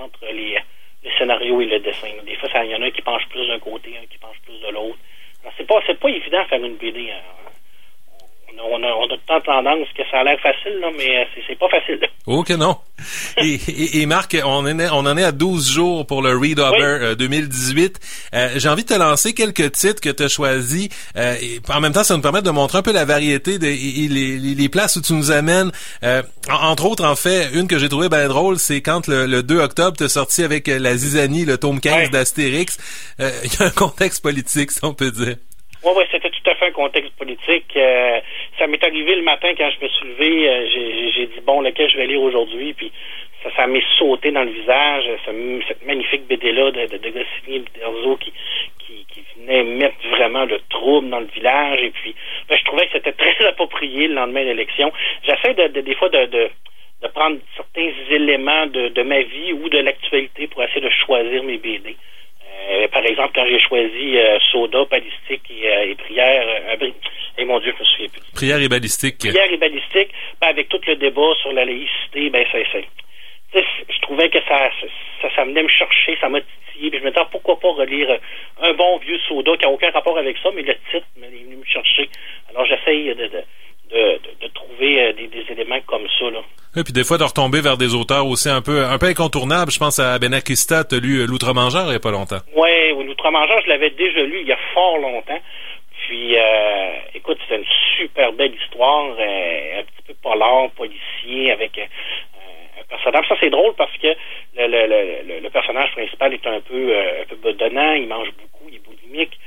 entre 0.00 0.26
les, 0.26 0.58
le 1.04 1.10
scénario 1.18 1.60
et 1.60 1.66
le 1.66 1.78
dessin. 1.80 2.08
Des 2.24 2.36
fois, 2.36 2.48
il 2.64 2.70
y 2.70 2.74
en 2.74 2.82
a 2.82 2.86
un 2.86 2.90
qui 2.90 3.02
penche 3.02 3.26
plus 3.28 3.46
d'un 3.46 3.58
côté, 3.58 3.96
un 3.96 4.06
qui 4.06 4.18
penche 4.18 4.40
plus 4.44 4.58
de 4.60 4.72
l'autre. 4.72 4.98
C'est 5.56 5.66
pas, 5.66 5.80
c'est 5.86 5.98
pas 5.98 6.08
évident 6.08 6.42
de 6.42 6.48
faire 6.48 6.64
une 6.64 6.76
BD. 6.76 7.10
Hein 7.10 7.43
on 8.62 8.82
a, 8.82 8.86
on 8.86 9.06
a 9.06 9.16
tant 9.26 9.40
tendance 9.40 9.88
que 9.96 10.02
ça 10.10 10.20
a 10.20 10.24
l'air 10.24 10.38
facile, 10.40 10.78
là, 10.80 10.88
mais 10.96 11.18
euh, 11.18 11.24
c'est 11.46 11.58
pas 11.58 11.68
facile. 11.68 12.00
Oh 12.26 12.42
que 12.42 12.54
non. 12.54 12.78
et, 13.36 14.00
et, 14.00 14.06
Marc, 14.06 14.34
on, 14.46 14.66
est, 14.66 14.88
on 14.88 15.00
en 15.00 15.16
est 15.18 15.24
à 15.24 15.32
12 15.32 15.70
jours 15.70 16.06
pour 16.06 16.22
le 16.22 16.34
Readover 16.34 17.14
2018. 17.18 18.00
Euh, 18.32 18.38
euh, 18.38 18.48
J'ai 18.56 18.68
envie 18.70 18.84
de 18.84 18.88
te 18.88 18.98
lancer 18.98 19.34
quelques 19.34 19.72
titres 19.72 20.00
que 20.00 20.08
tu 20.08 20.22
as 20.22 20.28
choisis. 20.28 20.88
Euh, 21.16 21.36
et 21.42 21.60
en 21.68 21.82
même 21.82 21.92
temps, 21.92 22.02
ça 22.02 22.14
nous 22.16 22.22
permet 22.22 22.40
de 22.40 22.50
montrer 22.50 22.78
un 22.78 22.82
peu 22.82 22.92
la 22.92 23.04
variété 23.04 23.58
des 23.58 23.76
les, 23.76 24.38
les, 24.38 24.68
places 24.70 24.96
où 24.96 25.02
tu 25.02 25.12
nous 25.12 25.32
amènes. 25.32 25.70
entre 26.48 26.86
autres, 26.86 27.04
en 27.04 27.14
fait, 27.14 27.50
une 27.52 27.68
que 27.68 27.78
j'ai 27.78 27.90
trouvée 27.90 28.08
bien 28.08 28.26
drôle, 28.28 28.58
c'est 28.58 28.80
quand 28.80 29.06
le, 29.06 29.42
2 29.42 29.60
octobre, 29.60 29.94
tu 29.98 30.08
sorti 30.08 30.42
avec 30.42 30.68
la 30.68 30.96
Zizanie, 30.96 31.44
le 31.44 31.58
tome 31.58 31.80
15 31.80 32.08
d'Astérix. 32.08 32.78
Il 33.18 33.24
y 33.24 33.62
a 33.62 33.66
un 33.66 33.70
contexte 33.70 34.22
politique, 34.22 34.70
si 34.70 34.82
on 34.82 34.94
peut 34.94 35.10
dire. 35.10 35.36
Oui, 35.84 36.04
c'était 36.10 36.30
tout 36.30 36.50
à 36.50 36.54
fait 36.54 36.68
un 36.68 36.72
contexte 36.72 37.12
politique. 37.16 37.76
Euh, 37.76 38.20
ça 38.58 38.66
m'est 38.66 38.82
arrivé 38.82 39.16
le 39.16 39.22
matin 39.22 39.52
quand 39.56 39.68
je 39.68 39.84
me 39.84 39.88
suis 39.90 40.08
levé, 40.08 40.48
euh, 40.48 40.66
j'ai 41.14 41.26
dit 41.26 41.40
bon, 41.44 41.60
lequel 41.60 41.90
je 41.90 41.98
vais 41.98 42.06
lire 42.06 42.22
aujourd'hui, 42.22 42.72
puis 42.72 42.90
ça, 43.54 43.66
m'est 43.66 43.84
sauté 43.98 44.30
dans 44.30 44.44
le 44.44 44.50
visage, 44.50 45.04
cette 45.26 45.84
magnifique 45.84 46.26
BD-là 46.26 46.70
de, 46.70 46.86
de, 46.86 47.08
et 47.08 47.62
qui, 48.18 48.32
qui, 48.78 49.06
qui 49.12 49.24
venait 49.36 49.62
mettre 49.64 50.08
vraiment 50.08 50.46
le 50.46 50.58
trouble 50.70 51.10
dans 51.10 51.20
le 51.20 51.26
village, 51.26 51.82
et 51.82 51.90
puis 51.90 52.14
ben, 52.48 52.56
je 52.56 52.64
trouvais 52.64 52.86
que 52.86 52.92
c'était 52.94 53.12
très 53.34 53.46
approprié 53.46 54.08
le 54.08 54.14
lendemain 54.14 54.40
de 54.40 54.48
l'élection. 54.48 54.90
J'essaie 55.24 55.52
de, 55.52 55.80
des 55.80 55.94
fois 55.96 56.08
de, 56.08 56.50
prendre 57.12 57.36
certains 57.54 57.90
éléments 58.10 58.66
de 58.66 59.02
ma 59.02 59.20
vie 59.20 59.52
ou 59.52 59.68
de 59.68 59.78
l'actualité 59.80 60.46
pour 60.46 60.62
essayer 60.62 60.80
de 60.80 60.88
choisir 60.88 61.42
mes 61.42 61.58
BD. 61.58 61.94
Euh, 62.70 62.88
par 62.88 63.04
exemple, 63.04 63.32
quand 63.34 63.46
j'ai 63.46 63.60
choisi 63.60 64.18
euh, 64.18 64.38
soda, 64.50 64.84
balistique 64.90 65.42
et, 65.50 65.68
euh, 65.68 65.94
prière, 65.96 66.46
et 67.36 67.44
mon 67.44 67.58
Dieu, 67.60 67.74
je 67.76 67.82
me 67.82 67.86
souviens 67.86 68.08
plus. 68.08 68.22
Prière 68.34 68.60
et 68.60 68.68
balistique. 68.68 69.18
Prière 69.18 69.52
et 69.52 69.56
balistique, 69.56 70.10
ben, 70.40 70.48
avec 70.48 70.68
tout 70.68 70.80
le 70.86 70.96
débat 70.96 71.34
sur 71.42 71.52
la 71.52 71.64
laïcité, 71.64 72.30
ben 72.30 72.44
c'est 72.50 72.64
je 73.54 74.00
trouvais 74.00 74.28
que 74.30 74.38
ça, 74.48 74.70
ça, 75.22 75.28
ça 75.34 75.44
venait 75.44 75.62
me 75.62 75.68
chercher, 75.68 76.16
ça 76.20 76.28
m'a 76.28 76.40
titillé, 76.40 76.90
puis 76.90 76.98
je 76.98 77.04
me 77.04 77.10
disais, 77.10 77.24
pourquoi 77.30 77.58
pas 77.60 77.70
relire 77.70 78.18
un 78.60 78.72
bon 78.72 78.98
vieux 78.98 79.18
soda 79.28 79.56
qui 79.56 79.64
n'a 79.64 79.70
aucun 79.70 79.90
rapport 79.90 80.18
avec 80.18 80.36
ça, 80.42 80.50
mais 80.54 80.62
le 80.62 80.74
titre 80.90 81.06
est 81.22 81.26
venu 81.26 81.56
me 81.56 81.64
chercher. 81.64 82.08
Alors 82.50 82.66
j'essaye 82.66 83.14
de, 83.14 83.26
de, 83.26 83.44
de, 83.94 84.48
trouver 84.48 85.02
euh, 85.02 85.12
des, 85.12 85.28
des, 85.28 85.44
éléments 85.50 85.80
comme 85.86 86.06
ça. 86.18 86.30
Là. 86.30 86.40
Et 86.76 86.82
puis 86.82 86.92
des 86.92 87.04
fois 87.04 87.18
de 87.18 87.24
retomber 87.24 87.60
vers 87.60 87.76
des 87.76 87.94
auteurs 87.94 88.26
aussi 88.26 88.48
un 88.48 88.60
peu 88.60 88.84
un 88.84 88.98
peu 88.98 89.06
incontournables. 89.06 89.70
Je 89.70 89.78
pense 89.78 89.98
à 89.98 90.18
Benakista, 90.18 90.84
tu 90.84 90.96
as 90.96 90.98
lu 90.98 91.20
euh, 91.20 91.26
L'Outre-Mangeur 91.26 91.84
il 91.86 91.90
n'y 91.90 91.96
a 91.96 92.00
pas 92.00 92.10
longtemps. 92.10 92.40
Oui, 92.56 92.92
oui 92.92 93.04
L'Outre-Mangeur, 93.06 93.60
je 93.64 93.68
l'avais 93.68 93.90
déjà 93.90 94.22
lu 94.22 94.40
il 94.40 94.48
y 94.48 94.52
a 94.52 94.58
fort 94.74 94.98
longtemps. 94.98 95.40
Puis, 96.06 96.36
euh, 96.36 96.90
écoute, 97.14 97.38
c'est 97.48 97.56
une 97.56 97.64
super 97.96 98.32
belle 98.32 98.54
histoire, 98.54 99.16
euh, 99.18 99.80
un 99.80 99.82
petit 99.84 100.02
peu 100.06 100.14
polar, 100.22 100.70
policier, 100.72 101.50
avec 101.50 101.78
euh, 101.78 101.86
un 102.80 102.84
personnage. 102.84 103.26
Ça, 103.28 103.36
c'est 103.40 103.48
drôle 103.48 103.74
parce 103.74 103.96
que 103.96 104.08
le, 104.56 104.66
le, 104.66 104.86
le, 104.86 105.40
le, 105.40 105.50
personnage 105.50 105.92
principal 105.92 106.34
est 106.34 106.46
un 106.46 106.60
peu, 106.60 106.94
un 106.94 107.24
peu 107.26 107.36
bedonnant, 107.36 107.94
il 107.94 108.06
mange 108.06 108.28
beaucoup, 108.32 108.68
il 108.68 108.76
est 108.76 108.84
boulimique. 108.84 109.38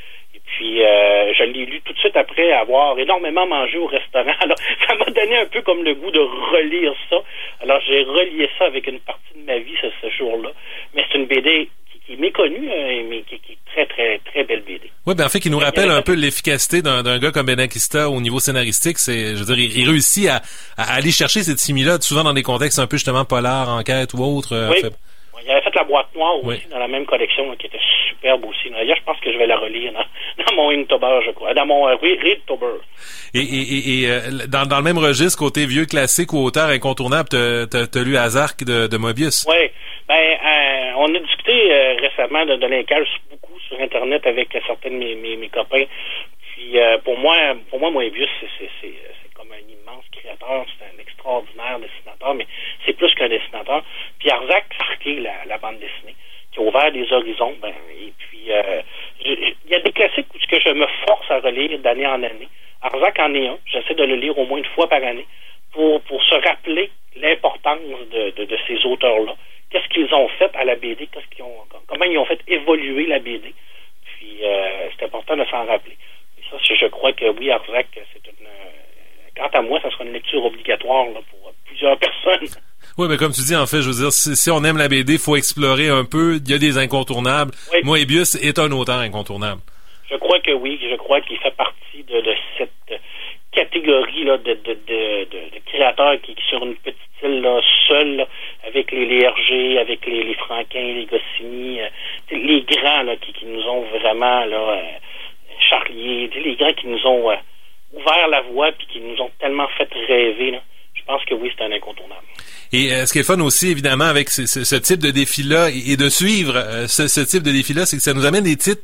Puis 0.57 0.83
euh, 0.83 1.33
je 1.37 1.43
l'ai 1.43 1.65
lu 1.67 1.81
tout 1.85 1.93
de 1.93 1.99
suite 1.99 2.17
après 2.17 2.51
avoir 2.51 2.97
énormément 2.97 3.45
mangé 3.45 3.77
au 3.77 3.85
restaurant. 3.85 4.33
Alors, 4.41 4.57
ça 4.87 4.95
m'a 4.95 5.05
donné 5.05 5.37
un 5.37 5.45
peu 5.45 5.61
comme 5.61 5.83
le 5.83 5.93
goût 5.93 6.09
de 6.09 6.19
relire 6.19 6.93
ça. 7.11 7.17
Alors, 7.61 7.79
j'ai 7.87 8.01
relié 8.01 8.49
ça 8.57 8.65
avec 8.65 8.87
une 8.87 8.99
partie 8.99 9.35
de 9.35 9.45
ma 9.45 9.59
vie 9.59 9.75
ce, 9.79 9.87
ce 10.01 10.09
jour-là. 10.17 10.49
Mais 10.95 11.05
c'est 11.11 11.19
une 11.19 11.27
BD 11.27 11.69
qui, 12.07 12.13
est 12.13 12.15
méconnue, 12.15 12.69
hein, 12.71 13.03
mais 13.07 13.21
qui, 13.21 13.35
est 13.35 13.57
très, 13.71 13.85
très, 13.85 14.19
très 14.25 14.43
belle 14.45 14.61
BD. 14.61 14.89
Oui, 15.05 15.13
ben 15.13 15.25
en 15.25 15.29
fait, 15.29 15.39
qui 15.39 15.51
nous 15.51 15.59
rappelle 15.59 15.91
un 15.91 16.01
peu 16.01 16.15
l'efficacité 16.15 16.81
d'un 16.81 17.19
gars 17.19 17.31
comme 17.31 17.45
Benakista 17.45 18.09
au 18.09 18.19
niveau 18.19 18.39
scénaristique. 18.39 18.97
C'est, 18.97 19.35
je 19.35 19.43
veux 19.43 19.55
dire, 19.55 19.59
il, 19.59 19.87
réussit 19.87 20.27
à, 20.27 20.41
à, 20.75 20.95
aller 20.95 21.11
chercher 21.11 21.41
cette 21.41 21.59
similitude 21.59 22.01
souvent 22.01 22.23
dans 22.23 22.33
des 22.33 22.43
contextes 22.43 22.79
un 22.79 22.87
peu 22.87 22.97
justement 22.97 23.25
polar, 23.25 23.69
enquête 23.69 24.15
ou 24.15 24.23
autre. 24.23 24.53
Euh, 24.53 24.71
oui. 24.71 24.89
Il 25.45 25.51
avait 25.51 25.61
fait 25.61 25.75
la 25.75 25.83
boîte 25.83 26.07
noire 26.15 26.43
aussi 26.43 26.67
dans 26.69 26.79
la 26.79 26.87
même 26.87 27.05
collection 27.05 27.55
qui 27.55 27.67
était 27.67 27.79
superbe 28.07 28.45
aussi. 28.45 28.69
D'ailleurs, 28.69 28.97
je 28.97 29.03
pense 29.03 29.19
que 29.19 29.31
je 29.31 29.37
vais 29.37 29.47
la 29.47 29.57
relire 29.57 29.93
dans, 29.93 30.55
mon 30.55 30.69
Inktober, 30.71 31.19
je 31.25 31.31
crois, 31.31 31.53
dans 31.53 31.65
mon 31.65 31.87
euh, 31.87 31.95
Readtober. 31.95 32.79
Et, 33.33 33.39
et, 33.39 34.01
et, 34.03 34.11
euh, 34.11 34.47
dans, 34.47 34.65
dans, 34.65 34.77
le 34.77 34.83
même 34.83 34.97
registre, 34.97 35.37
côté 35.37 35.65
vieux 35.65 35.85
classique 35.85 36.33
ou 36.33 36.43
auteur 36.43 36.69
incontournable, 36.69 37.29
t'as 37.29 37.65
as, 37.67 38.03
lu 38.03 38.17
Azark 38.17 38.63
de, 38.63 38.87
de 38.87 38.97
Mobius? 38.97 39.45
Oui. 39.47 39.69
Ben, 40.07 40.15
euh, 40.15 40.91
on 40.97 41.13
a 41.13 41.19
discuté 41.19 41.53
récemment 41.99 42.45
de, 42.45 42.55
de 42.55 42.67
Linkage 42.67 43.07
beaucoup 43.29 43.59
sur 43.67 43.79
Internet 43.79 44.25
avec 44.25 44.49
certains 44.65 44.89
de 44.89 44.95
mes, 44.95 45.15
mes, 45.15 45.49
copains. 45.49 45.83
Puis 46.53 46.77
pour 47.03 47.17
moi, 47.19 47.35
pour 47.69 47.79
moi, 47.79 47.91
Mobius, 47.91 48.29
c'est 48.59 49.33
comme 49.33 49.51
un 49.51 49.69
immense 49.69 50.05
créateur, 50.11 50.65
c'est 50.77 50.85
un 50.85 50.99
extraordinaire 50.99 51.79
dessinateur, 51.79 52.33
mais 52.33 52.47
c'est 52.85 52.93
plus 52.93 53.13
qu'un 53.15 53.29
dessinateur. 53.29 53.83
Puis 54.19 54.29
Arzac 54.29 54.65
marqué 54.79 55.19
la, 55.19 55.45
la, 55.45 55.57
bande 55.57 55.79
dessinée, 55.79 56.15
ouvert 56.61 56.91
des 56.91 57.11
horizons. 57.11 57.55
Ben, 57.61 57.73
et 57.99 58.13
puis, 58.17 58.51
euh, 58.51 58.81
il 59.23 59.55
y 59.69 59.75
a 59.75 59.79
des 59.79 59.91
classiques 59.91 60.27
que 60.49 60.59
je 60.59 60.69
me 60.69 60.85
force 61.05 61.29
à 61.29 61.39
relire 61.39 61.77
d'année 61.79 62.07
en 62.07 62.23
année. 62.23 62.49
Arzac 62.81 63.19
en 63.19 63.33
est 63.33 63.47
un. 63.47 63.57
J'essaie 63.65 63.95
de 63.95 64.03
le 64.03 64.15
lire 64.15 64.37
au 64.37 64.45
moins 64.45 64.59
une 64.59 64.65
fois 64.65 64.87
par 64.87 65.03
année 65.03 65.25
pour, 65.73 66.01
pour 66.01 66.23
se 66.23 66.35
rappeler 66.35 66.91
l'importance 67.15 67.79
de, 68.11 68.45
de, 68.45 68.57
ces 68.67 68.85
auteurs-là. 68.85 69.35
Qu'est-ce 69.69 69.87
qu'ils 69.89 70.13
ont 70.13 70.27
fait 70.29 70.55
à 70.55 70.63
la 70.63 70.75
BD, 70.75 71.07
qu'est-ce 71.07 71.35
qu'ils 71.35 71.43
ont, 71.43 71.63
comment 71.87 72.05
ils 72.05 72.17
ont 72.17 72.25
fait 72.25 72.39
évoluer 72.47 73.07
la 73.07 73.19
BD. 73.19 73.53
Puis, 74.05 74.37
euh, 74.43 74.89
c'est 74.97 75.05
important 75.05 75.35
de 75.35 75.45
s'en 75.45 75.65
rappeler. 75.65 75.97
Ça, 76.49 76.57
je 76.61 76.85
crois 76.85 77.11
que 77.11 77.25
oui, 77.25 77.51
Arzac, 77.51 77.87
c'est 77.93 78.27
une 78.27 78.47
quant 79.37 79.49
à 79.53 79.61
moi, 79.61 79.79
ça 79.81 79.91
sera 79.91 80.03
une 80.03 80.13
lecture 80.13 80.43
obligatoire 80.43 81.05
pour 81.29 81.53
plusieurs 81.65 81.97
personnes. 81.99 82.47
Oui, 82.97 83.07
mais 83.09 83.17
comme 83.17 83.31
tu 83.31 83.41
dis, 83.41 83.55
en 83.55 83.67
fait, 83.67 83.81
je 83.81 83.89
veux 83.89 84.01
dire, 84.01 84.11
si, 84.11 84.49
on 84.49 84.63
aime 84.63 84.77
la 84.77 84.87
BD, 84.87 85.13
il 85.13 85.19
faut 85.19 85.35
explorer 85.35 85.89
un 85.89 86.03
peu. 86.03 86.39
Il 86.43 86.49
y 86.49 86.53
a 86.53 86.57
des 86.57 86.77
incontournables. 86.77 87.51
Moebius 87.83 88.35
est 88.35 88.57
un 88.59 88.71
auteur 88.71 88.99
incontournable. 88.99 89.61
Je 90.09 90.15
crois 90.15 90.39
que 90.39 90.51
oui. 90.51 90.79
Je 90.89 90.95
crois 90.95 91.21
qu'il 91.21 91.37
fait 91.37 91.55
partie 91.55 92.03
de, 92.03 92.23
cette 92.57 93.01
catégorie 93.51 94.23
là, 94.23 94.37
de, 94.37 94.57
créateurs 95.65 96.19
qui, 96.21 96.35
sur 96.49 96.63
une 96.63 96.75
petite 96.75 96.97
île 97.23 97.41
là, 97.41 97.61
seul, 97.87 98.25
avec 98.67 98.91
les, 98.91 99.05
les 99.05 99.77
avec 99.77 100.05
les, 100.05 100.23
les 100.23 100.35
Franquin, 100.35 100.81
les 100.81 101.05
Goscinny, 101.05 101.81
euh, 101.81 101.89
les 102.31 102.61
grands 102.61 103.03
là, 103.03 103.15
qui, 103.17 103.45
nous 103.45 103.61
ont 103.63 103.81
vraiment 103.99 104.45
là, 104.45 104.57
euh, 104.57 104.81
charliés, 105.69 106.29
les 106.43 106.55
grands 106.55 106.73
qui 106.73 106.87
nous 106.87 107.05
ont... 107.05 107.31
Euh, 107.31 107.35
ouvert 107.93 108.27
la 108.27 108.41
voie 108.41 108.71
puis 108.71 108.87
qui 108.87 108.99
nous 108.99 109.19
ont 109.21 109.31
tellement 109.39 109.67
fait 109.69 109.89
rêver. 110.07 110.51
Là. 110.51 110.59
Je 110.93 111.03
pense 111.03 111.23
que 111.25 111.33
oui, 111.33 111.51
c'est 111.55 111.63
un 111.63 111.71
incontournable. 111.71 112.26
Et 112.73 112.93
euh, 112.93 113.05
ce 113.05 113.13
qui 113.13 113.19
est 113.19 113.23
fun 113.23 113.39
aussi, 113.39 113.67
évidemment, 113.67 114.05
avec 114.05 114.29
ce, 114.29 114.75
type 114.75 114.99
de 114.99 115.11
défi-là 115.11 115.69
et, 115.69 115.97
de 115.97 116.09
suivre 116.09 116.53
euh, 116.55 116.87
ce, 116.87 117.21
type 117.21 117.43
de 117.43 117.51
défi-là, 117.51 117.85
c'est 117.85 117.97
que 117.97 118.03
ça 118.03 118.13
nous 118.13 118.25
amène 118.25 118.43
des 118.43 118.57
titres 118.57 118.81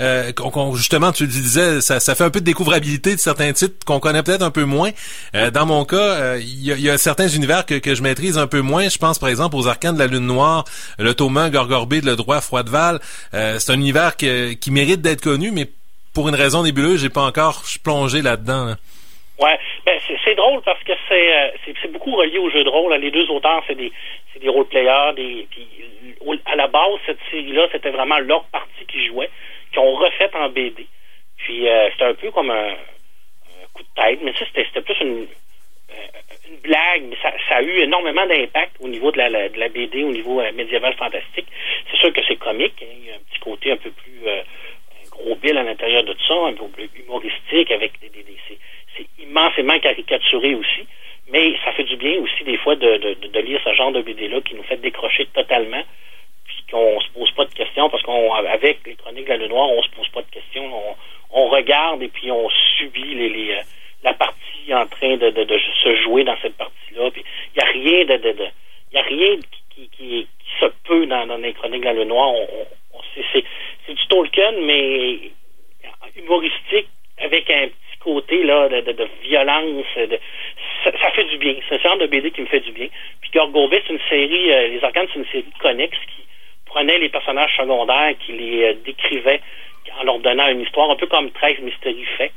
euh, 0.00 0.32
qu'on, 0.32 0.74
justement, 0.74 1.12
tu 1.12 1.24
le 1.24 1.30
disais, 1.30 1.80
ça, 1.80 2.00
fait 2.00 2.24
un 2.24 2.30
peu 2.30 2.40
de 2.40 2.44
découvrabilité 2.44 3.14
de 3.14 3.20
certains 3.20 3.52
titres 3.52 3.84
qu'on 3.84 4.00
connaît 4.00 4.22
peut-être 4.22 4.42
un 4.42 4.50
peu 4.50 4.64
moins. 4.64 4.90
dans 5.52 5.66
mon 5.66 5.84
cas, 5.84 6.36
il 6.36 6.62
y, 6.62 6.90
a, 6.90 6.98
certains 6.98 7.28
univers 7.28 7.66
que, 7.66 7.94
je 7.94 8.02
maîtrise 8.02 8.38
un 8.38 8.46
peu 8.46 8.60
moins. 8.60 8.88
Je 8.88 8.98
pense, 8.98 9.18
par 9.18 9.28
exemple, 9.28 9.56
aux 9.56 9.68
Arcanes 9.68 9.94
de 9.94 10.00
la 10.00 10.06
Lune 10.06 10.26
Noire, 10.26 10.64
le 10.98 11.14
Thomas 11.14 11.50
Gorgorbé 11.50 12.00
Le 12.00 12.16
Droit 12.16 12.40
Froideval. 12.40 13.00
c'est 13.32 13.70
un 13.70 13.74
univers 13.74 14.16
qui 14.16 14.70
mérite 14.70 15.02
d'être 15.02 15.20
connu, 15.20 15.50
mais 15.50 15.70
pour 16.12 16.28
une 16.28 16.34
raison 16.34 16.62
nébuleuse, 16.62 17.00
j'ai 17.00 17.08
pas 17.08 17.22
encore 17.22 17.64
plongé 17.82 18.22
là-dedans. 18.22 18.74
Ouais, 19.40 19.58
ben 19.86 19.98
c'est 20.22 20.34
drôle 20.34 20.60
parce 20.62 20.82
que 20.84 20.92
euh, 20.92 21.50
c'est 21.64 21.74
c'est 21.80 21.90
beaucoup 21.90 22.14
relié 22.14 22.36
au 22.38 22.50
jeu 22.50 22.62
de 22.62 22.68
rôle. 22.68 22.92
Les 22.96 23.10
deux 23.10 23.26
auteurs, 23.30 23.64
c'est 23.66 23.74
des 23.74 23.90
c'est 24.32 24.38
des 24.38 24.50
role-players, 24.50 25.14
des 25.16 25.46
puis 25.50 25.66
à 26.44 26.56
la 26.56 26.66
base 26.66 26.98
cette 27.06 27.18
série-là, 27.30 27.66
c'était 27.72 27.88
vraiment 27.88 28.18
leur 28.18 28.44
partie 28.44 28.84
qui 28.86 29.06
jouait, 29.06 29.30
qui 29.72 29.78
ont 29.78 29.94
refait 29.94 30.30
en 30.34 30.50
BD. 30.50 30.86
Puis 31.38 31.66
euh, 31.66 31.88
c'était 31.92 32.04
un 32.04 32.14
peu 32.14 32.30
comme 32.30 32.50
un, 32.50 32.74
coup 33.72 33.82
de 33.82 34.02
tête, 34.02 34.18
mais 34.22 34.34
ça 34.34 34.44
c'était 34.54 34.82
plus 34.82 35.00
une 35.00 35.26
euh, 35.90 36.50
une 36.50 36.58
blague, 36.58 37.04
mais 37.04 37.16
ça, 37.22 37.32
a 37.56 37.62
eu 37.62 37.78
énormément 37.78 38.26
d'impact 38.26 38.76
au 38.80 38.88
niveau 38.88 39.10
de 39.10 39.18
la, 39.18 39.48
de 39.48 39.58
la 39.58 39.68
BD, 39.70 40.04
au 40.04 40.12
niveau 40.12 40.42
médiéval 40.52 40.94
fantastique. 40.96 41.46
C'est 41.90 41.96
sûr 41.96 42.12
que 42.12 42.20
c'est 42.28 42.36
comique, 42.36 42.74
hein. 42.82 42.92
il 42.94 43.06
y 43.06 43.10
a 43.10 43.14
un 43.14 43.18
petit 43.30 43.40
côté 43.40 43.72
un 43.72 43.76
peu 43.78 43.90
plus 43.90 44.20
gros 45.10 45.34
bill 45.36 45.56
à 45.58 45.62
l'intérieur 45.62 46.04
de 46.04 46.12
tout 46.12 46.26
ça, 46.26 46.34
un 46.34 46.52
peu 46.52 46.66
humoristique, 46.94 47.70
avec 47.70 47.98
des, 48.00 48.08
des, 48.08 48.24
c'est 48.48 48.58
immensément 49.30 49.78
caricaturé 49.78 50.54
aussi, 50.54 50.86
mais 51.28 51.54
ça 51.64 51.72
fait 51.72 51.84
du 51.84 51.96
bien 51.96 52.18
aussi 52.20 52.44
des 52.44 52.56
fois 52.58 52.74
de, 52.74 52.96
de, 52.96 53.28
de 53.28 53.40
lire 53.40 53.60
ce 53.64 53.72
genre 53.74 53.92
de 53.92 54.02
BD-là 54.02 54.40
qui 54.40 54.54
nous 54.54 54.64
fait 54.64 54.76
décrocher 54.76 55.26
totalement, 55.26 55.82
puis 56.44 56.64
qu'on 56.70 57.00
se 57.00 57.08
pose 57.10 57.30
pas 57.32 57.44
de 57.44 57.54
questions, 57.54 57.88
parce 57.88 58.02
qu'avec 58.02 58.80
les 58.86 58.96
chroniques 58.96 59.26
de 59.26 59.34
la 59.34 59.48
Noire, 59.48 59.70
on 59.70 59.82
se 59.82 59.90
pose 59.90 60.08
pas 60.08 60.22
de 60.22 60.30
questions, 60.30 60.64
on, 60.64 60.96
on 61.32 61.48
regarde 61.48 62.02
et 62.02 62.08
puis 62.08 62.30
on 62.32 62.48
subit 62.78 63.14
les, 63.14 63.52
euh, 63.52 63.62
la 64.02 64.14
partie 64.14 64.74
en 64.74 64.86
train 64.86 65.16
de, 65.16 65.30
de, 65.30 65.58
se 65.82 65.96
jouer 66.02 66.24
dans 66.24 66.36
cette 66.42 66.56
partie-là. 66.56 67.10
Il 67.16 67.22
n'y 67.56 67.62
a 67.62 67.70
rien 67.70 68.04
de, 68.04 68.16
de, 68.22 68.32
de 68.32 68.46
y 68.92 68.98
a 68.98 69.02
rien 69.02 69.36
qui, 69.70 69.88
qui, 69.96 70.26
se 70.58 70.66
peut 70.84 71.06
dans, 71.06 71.26
dans 71.26 71.36
les 71.36 71.52
chroniques 71.52 71.82
de 71.82 71.86
la 71.86 71.92
Lune 71.92 72.08
Noire. 72.08 72.32
On, 72.32 72.48
on, 72.94 73.00
c'est 73.14 73.44
c'est 73.86 73.94
du 73.94 74.06
Tolkien, 74.08 74.52
mais 74.62 75.30
humoristique, 76.16 76.88
avec 77.18 77.48
un 77.50 77.68
petit 77.68 77.89
côté 78.00 78.42
là, 78.42 78.68
de, 78.68 78.80
de, 78.80 79.08
violence. 79.22 79.84
De, 79.96 80.18
ça, 80.84 81.10
fait 81.12 81.24
du 81.24 81.38
bien. 81.38 81.54
C'est 81.68 81.76
un 81.76 81.78
genre 81.78 81.98
de 81.98 82.06
BD 82.06 82.30
qui 82.30 82.40
me 82.40 82.46
fait 82.46 82.60
du 82.60 82.72
bien. 82.72 82.88
Puis 83.20 83.30
Gorgovitz, 83.32 83.82
c'est 83.86 83.92
une 83.92 84.00
série, 84.08 84.52
euh, 84.52 84.68
Les 84.68 84.84
Arcanes, 84.84 85.06
c'est 85.12 85.18
une 85.18 85.26
série 85.26 85.44
connexe 85.60 85.98
qui 85.98 86.22
prenait 86.66 86.98
les 86.98 87.08
personnages 87.08 87.56
secondaires, 87.56 88.14
qui 88.24 88.32
les 88.32 88.64
euh, 88.64 88.74
décrivait 88.84 89.40
en 90.00 90.04
leur 90.04 90.18
donnant 90.20 90.48
une 90.48 90.60
histoire, 90.60 90.90
un 90.90 90.96
peu 90.96 91.06
comme 91.06 91.30
13 91.30 91.60
Mysteries 91.60 92.06
Faits. 92.16 92.32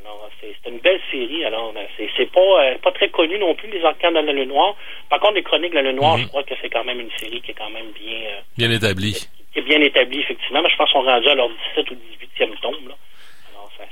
Alors, 0.00 0.28
c'est 0.40 0.70
une 0.70 0.78
belle 0.78 1.00
série. 1.10 1.44
Alors, 1.44 1.72
euh, 1.76 2.06
c'est 2.16 2.30
pas, 2.30 2.74
pas 2.82 2.92
très 2.92 3.08
connu 3.08 3.38
non 3.38 3.54
plus, 3.54 3.68
Les 3.70 3.84
Arcanes 3.84 4.14
de 4.14 4.20
la 4.20 4.32
Lune 4.32 4.48
Noire. 4.48 4.76
Par 5.08 5.20
contre, 5.20 5.34
Les 5.34 5.42
Chroniques 5.42 5.70
de 5.70 5.76
la 5.76 5.82
Lune 5.82 5.96
Noire, 5.96 6.16
mhm. 6.16 6.24
je 6.24 6.28
crois 6.28 6.44
que 6.44 6.54
c'est 6.60 6.70
quand 6.70 6.84
même 6.84 7.00
une 7.00 7.10
série 7.18 7.40
qui 7.40 7.50
est 7.50 7.54
quand 7.54 7.70
même 7.70 7.90
bien... 7.92 8.30
bien 8.56 8.70
établie 8.70 9.28
qui 9.52 9.60
est 9.60 9.62
bien 9.62 9.80
établi, 9.80 10.20
effectivement. 10.20 10.62
Mais 10.62 10.70
je 10.70 10.76
pense 10.76 10.92
qu'on 10.92 11.06
est 11.06 11.12
rendu 11.12 11.28
à 11.28 11.34
leur 11.34 11.48
17 11.74 11.90
ou 11.90 11.94
18e 11.94 12.60
tombe. 12.60 12.88
Là. 12.88 12.94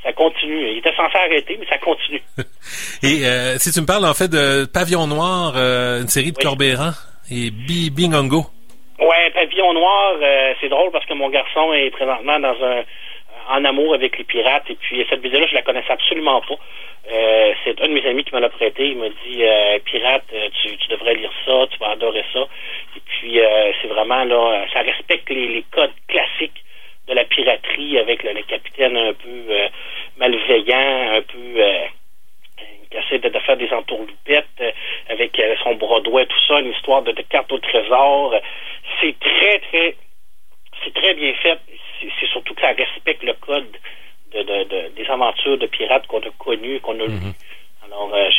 Ça, 0.02 0.12
continue. 0.12 0.70
Il 0.70 0.78
était 0.78 0.94
censé 0.94 1.16
arrêter, 1.16 1.56
mais 1.58 1.66
ça 1.66 1.78
continue. 1.78 2.22
et 3.02 3.26
euh, 3.26 3.56
si 3.58 3.72
tu 3.72 3.80
me 3.80 3.86
parles, 3.86 4.04
en 4.04 4.14
fait, 4.14 4.28
de 4.28 4.66
Pavillon 4.66 5.06
Noir, 5.06 5.54
euh, 5.56 6.00
une 6.00 6.08
série 6.08 6.32
de 6.32 6.38
oui. 6.38 6.92
et 7.30 7.50
Bingongo. 7.90 8.46
Ouais, 8.98 9.30
Pavillon 9.34 9.72
Noir, 9.74 10.14
euh, 10.20 10.54
c'est 10.60 10.68
drôle 10.68 10.90
parce 10.90 11.06
que 11.06 11.14
mon 11.14 11.28
garçon 11.28 11.72
est 11.72 11.90
présentement 11.90 12.38
dans 12.38 12.56
un 12.64 12.82
en 13.48 13.64
amour 13.64 13.94
avec 13.94 14.18
les 14.18 14.24
pirates. 14.24 14.68
Et 14.68 14.74
puis 14.74 15.04
cette 15.08 15.20
vidéo-là, 15.20 15.46
je 15.48 15.54
la 15.54 15.62
connaissais 15.62 15.92
absolument 15.92 16.40
pas. 16.42 16.56
Euh, 17.12 17.52
c'est 17.64 17.80
un 17.80 17.88
de 17.88 17.92
mes 17.92 18.06
amis 18.06 18.24
qui 18.24 18.34
me 18.34 18.40
l'a 18.40 18.48
prêté. 18.48 18.88
Il 18.88 18.98
m'a 18.98 19.08
dit 19.08 19.42
euh, 19.42 19.78
Pirate, 19.84 20.24
euh, 20.34 20.48
tu, 20.60 20.76
tu, 20.76 20.88
devrais 20.88 21.14
lire 21.14 21.30
ça, 21.44 21.66
tu 21.70 21.78
vas 21.78 21.90
adorer 21.90 22.24
ça. 22.32 22.40
Et 22.96 23.00
puis 23.06 23.38
c'est 23.80 23.88
vraiment 23.88 24.24
là, 24.24 24.64
ça 24.72 24.80
respecte 24.80 25.28
les, 25.30 25.64
codes 25.70 25.92
classiques 26.08 26.64
de 27.08 27.14
la 27.14 27.24
piraterie 27.24 27.98
avec 27.98 28.22
le, 28.22 28.42
capitaine 28.42 28.96
un 28.96 29.12
peu 29.12 29.54
malveillant, 30.16 31.16
un 31.16 31.22
peu 31.22 31.62
qui 32.90 32.96
essaie 32.96 33.18
de, 33.18 33.38
faire 33.38 33.56
des 33.56 33.70
entourloupettes 33.72 34.74
avec 35.08 35.40
son 35.62 35.74
droit, 35.74 36.00
tout 36.00 36.40
ça, 36.48 36.60
une 36.60 36.72
histoire 36.72 37.02
de, 37.02 37.12
de 37.12 37.22
carte 37.22 37.52
au 37.52 37.58
trésor. 37.58 38.34
C'est 39.00 39.18
très, 39.18 39.58
très 39.60 39.96
c'est 40.84 40.94
très 40.94 41.14
bien 41.14 41.32
fait 41.34 41.58
c'est 42.00 42.26
surtout 42.26 42.54
que 42.54 42.60
ça 42.60 42.72
respecte 42.72 43.22
le 43.22 43.34
code 43.34 43.76
de, 44.32 44.42
de, 44.42 44.88
des 44.94 45.06
aventures 45.08 45.58
de 45.58 45.66
pirates 45.66 46.06
qu'on 46.06 46.20
a 46.20 46.30
connues, 46.38 46.80
qu'on 46.80 46.98
a 47.00 47.06
lues. 47.06 47.12
Mhm. 47.12 47.34
Alors, 47.86 48.12
euh, 48.14 48.30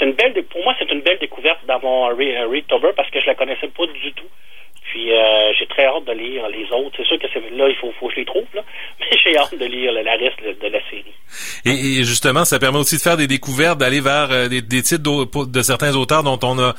une 0.00 0.12
belle, 0.12 0.42
pour 0.44 0.62
moi, 0.64 0.74
c'est 0.78 0.90
une 0.90 1.00
belle 1.00 1.18
découverte 1.18 1.64
dans 1.66 1.80
mon 1.80 2.06
Readtober 2.08 2.90
parce 2.96 3.10
que 3.10 3.20
je 3.20 3.26
la 3.26 3.34
connaissais 3.34 3.68
pas 3.68 3.86
du 3.86 4.12
tout. 4.12 4.28
Puis 4.90 5.12
euh, 5.12 5.52
j'ai 5.56 5.66
très 5.66 5.84
hâte 5.84 6.04
de 6.04 6.12
lire 6.12 6.48
les 6.48 6.64
autres. 6.72 6.96
C'est 6.96 7.06
sûr 7.06 7.16
que 7.16 7.26
là, 7.26 7.68
il 7.68 7.76
faut, 7.76 7.92
faut 8.00 8.08
que 8.08 8.14
je 8.14 8.20
les 8.20 8.24
trouve, 8.24 8.46
là. 8.54 8.62
mais 9.00 9.06
j'ai 9.22 9.38
hâte 9.38 9.56
de 9.56 9.64
lire 9.64 9.92
la 9.92 10.16
reste 10.16 10.42
de, 10.42 10.68
la 10.68 10.80
série. 10.90 11.14
Et, 11.64 12.02
justement, 12.02 12.44
ça 12.44 12.58
permet 12.58 12.78
aussi 12.78 12.96
de 12.96 13.00
faire 13.00 13.16
des 13.16 13.28
découvertes, 13.28 13.78
d'aller 13.78 14.00
vers 14.00 14.32
euh, 14.32 14.48
des, 14.48 14.62
des 14.62 14.82
titres 14.82 15.46
de 15.46 15.62
certains 15.62 15.94
auteurs 15.94 16.24
dont 16.24 16.40
on 16.42 16.58
a 16.58 16.74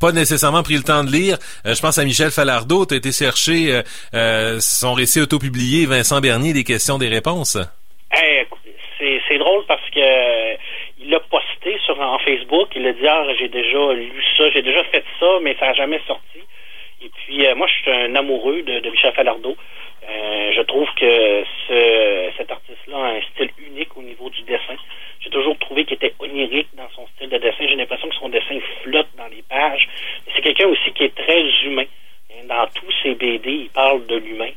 pas 0.00 0.10
nécessairement 0.10 0.64
pris 0.64 0.74
le 0.74 0.82
temps 0.82 1.04
de 1.04 1.10
lire. 1.12 1.38
Euh, 1.66 1.74
je 1.74 1.80
pense 1.80 1.98
à 1.98 2.04
Michel 2.04 2.32
Falardeau. 2.32 2.84
Tu 2.84 2.94
as 2.94 2.96
été 2.96 3.12
chercher 3.12 3.82
euh, 4.12 4.58
son 4.58 4.94
récit 4.94 5.20
autopublié, 5.20 5.86
Vincent 5.86 6.20
Bernier, 6.20 6.52
des 6.52 6.64
questions, 6.64 6.98
des 6.98 7.08
réponses. 7.08 7.56
Eh, 8.12 8.44
c'est 9.28 9.38
drôle 9.38 9.64
parce 9.68 9.88
que 9.90 10.56
il 10.98 11.10
l'a 11.10 11.20
posté 11.20 11.78
sur 11.84 12.00
en 12.00 12.18
Facebook. 12.18 12.70
Il 12.74 12.86
a 12.88 12.92
dit 12.92 13.06
ah 13.06 13.24
j'ai 13.38 13.48
déjà 13.48 13.92
lu 13.92 14.10
ça, 14.36 14.50
j'ai 14.50 14.62
déjà 14.62 14.82
fait 14.84 15.04
ça, 15.20 15.26
mais 15.42 15.54
ça 15.60 15.66
n'a 15.66 15.74
jamais 15.74 16.00
sorti. 16.08 16.35
Et 17.06 17.10
puis 17.14 17.46
moi 17.54 17.68
je 17.68 17.72
suis 17.82 17.90
un 17.90 18.16
amoureux 18.16 18.62
de, 18.62 18.90
Michel 18.90 19.12
Falardeau. 19.12 19.56
je 20.08 20.62
trouve 20.62 20.88
que 20.94 21.44
ce, 21.68 22.30
cet 22.36 22.50
artiste-là 22.50 22.96
a 22.96 23.10
un 23.10 23.20
style 23.32 23.50
unique 23.58 23.96
au 23.96 24.02
niveau 24.02 24.28
du 24.28 24.42
dessin. 24.42 24.74
J'ai 25.20 25.30
toujours 25.30 25.56
trouvé 25.58 25.84
qu'il 25.84 25.94
était 25.94 26.14
onirique 26.18 26.68
dans 26.74 26.88
son 26.96 27.06
style 27.14 27.28
de 27.28 27.38
dessin. 27.38 27.64
J'ai 27.68 27.76
l'impression 27.76 28.08
que 28.08 28.16
son 28.16 28.28
dessin 28.28 28.58
flotte 28.82 29.08
dans 29.16 29.28
les 29.28 29.42
pages. 29.48 29.88
C'est 30.34 30.42
quelqu'un 30.42 30.66
aussi 30.66 30.90
qui 30.92 31.04
est 31.04 31.14
très 31.14 31.42
humain. 31.64 31.86
dans 32.48 32.66
tous 32.74 32.92
ses 33.04 33.14
BD, 33.14 33.50
il 33.50 33.70
parle 33.70 34.04
de 34.06 34.16
l'humain. 34.16 34.50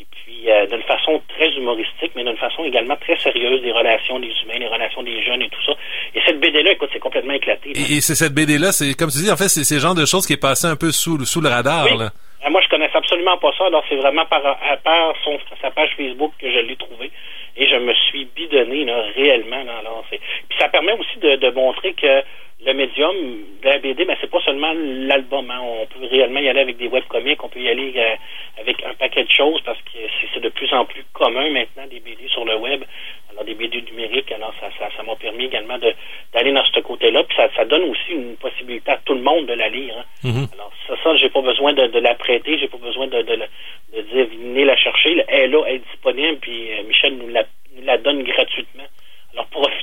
Et 0.00 0.06
puis, 0.10 0.50
euh, 0.50 0.66
d'une 0.66 0.82
façon 0.82 1.20
très 1.28 1.50
humoristique, 1.50 2.12
mais 2.16 2.24
d'une 2.24 2.36
façon 2.36 2.64
également 2.64 2.96
très 2.96 3.16
sérieuse, 3.16 3.62
des 3.62 3.72
relations 3.72 4.18
des 4.18 4.32
humains, 4.42 4.58
les 4.58 4.66
relations 4.66 5.02
des 5.02 5.22
jeunes 5.22 5.42
et 5.42 5.48
tout 5.48 5.62
ça. 5.64 5.72
Et 6.14 6.20
cette 6.26 6.40
BD-là, 6.40 6.72
écoute, 6.72 6.90
c'est 6.92 6.98
complètement 6.98 7.34
éclaté. 7.34 7.70
Et, 7.70 8.00
c'est 8.00 8.14
cette 8.14 8.34
BD-là, 8.34 8.72
c'est 8.72 8.94
comme 8.94 9.10
tu 9.10 9.18
dis, 9.18 9.30
en 9.30 9.36
fait, 9.36 9.48
c'est 9.48 9.64
ce 9.64 9.78
genre 9.78 9.94
de 9.94 10.06
choses 10.06 10.26
qui 10.26 10.32
est 10.32 10.40
passé 10.40 10.66
un 10.66 10.76
peu 10.76 10.90
sous, 10.92 11.24
sous 11.24 11.40
le 11.40 11.48
radar. 11.48 11.84
Là. 11.96 12.10
Euh, 12.44 12.50
moi, 12.50 12.60
je 12.62 12.68
connaissais 12.68 12.96
absolument 12.96 13.36
pas 13.36 13.52
ça. 13.56 13.66
Alors, 13.66 13.84
c'est 13.88 13.96
vraiment 13.96 14.24
par, 14.26 14.44
à 14.44 14.76
part 14.78 15.14
son, 15.24 15.38
sa 15.60 15.70
page 15.70 15.90
Facebook 15.96 16.32
que 16.38 16.50
je 16.50 16.58
l'ai 16.58 16.76
trouvé. 16.76 17.10
Et 17.56 17.68
je 17.68 17.76
me 17.76 17.92
suis 17.92 18.24
bidonné 18.34 18.84
là, 18.86 19.02
réellement. 19.14 19.62
Là, 19.62 19.78
alors, 19.80 20.04
Puis 20.08 20.58
ça 20.58 20.68
permet 20.68 20.92
aussi 20.92 21.18
de, 21.20 21.36
de 21.36 21.50
montrer 21.50 21.92
que 21.92 22.22
le 22.64 22.74
médium 22.74 23.14
de 23.62 23.68
la 23.68 23.78
BD, 23.78 24.04
mais 24.04 24.16
c'est 24.20 24.30
pas 24.30 24.40
seulement 24.40 24.72
l'album. 24.74 25.50
Hein. 25.50 25.60
On 25.62 25.86
peut 25.86 26.06
réellement 26.06 26.40
y 26.40 26.48
aller 26.48 26.60
avec 26.60 26.76
des 26.76 26.86
webcomics, 26.86 27.42
on 27.42 27.48
peut 27.48 27.60
y 27.60 27.68
aller 27.68 27.92
euh, 27.96 28.14
avec 28.60 28.82
un 28.84 28.94
paquet 28.94 29.24
de 29.24 29.30
choses 29.30 29.60
parce 29.64 29.78
que 29.78 29.98
c'est 30.32 30.40
de 30.40 30.48
plus 30.48 30.72
en 30.72 30.84
plus 30.84 31.04
commun 31.12 31.50
maintenant 31.50 31.86
des 31.90 32.00
BD 32.00 32.28
sur 32.28 32.44
le 32.44 32.56
web. 32.56 32.84
Alors 33.30 33.44
des 33.44 33.54
BD 33.54 33.82
numériques, 33.82 34.30
alors 34.30 34.52
ça 34.60 34.68
ça, 34.78 34.88
ça 34.96 35.02
m'a 35.02 35.16
permis 35.16 35.46
également 35.46 35.78
d'aller 35.78 36.52
dans 36.52 36.64
ce 36.64 36.80
côté-là. 36.80 37.24
Puis 37.24 37.36
ça, 37.36 37.48
ça 37.56 37.64
donne 37.64 37.84
aussi 37.84 38.12
une 38.12 38.36
possibilité 38.36 38.92
à 38.92 38.98
tout 38.98 39.14
le 39.14 39.22
monde 39.22 39.46
de 39.46 39.54
la 39.54 39.68
lire. 39.68 39.94
Hein. 39.98 40.28
Mm-hmm. 40.28 40.54
Alors 40.54 40.72
ça, 40.86 40.94
ça 41.02 41.16
j'ai 41.16 41.30
pas 41.30 41.42
besoin 41.42 41.72
de, 41.72 41.86
de 41.86 41.98
la 41.98 42.14
prêter, 42.14 42.58
j'ai 42.58 42.68
pas 42.68 42.78
besoin 42.78 43.08
de, 43.08 43.22
de, 43.22 43.36
de, 43.94 44.02
dire 44.02 44.26
venez 44.26 44.64
la 44.64 44.76
chercher. 44.76 45.24
Elle 45.28 45.40
est 45.40 45.48
là, 45.48 45.64
elle 45.66 45.76
est 45.76 45.90
disponible, 45.90 46.38
puis 46.40 46.72
euh, 46.72 46.82
Michel 46.84 47.16
nous 47.16 47.28
la, 47.28 47.44
nous 47.74 47.84
la 47.84 47.98
donne 47.98 48.22
gratuitement. 48.22 48.84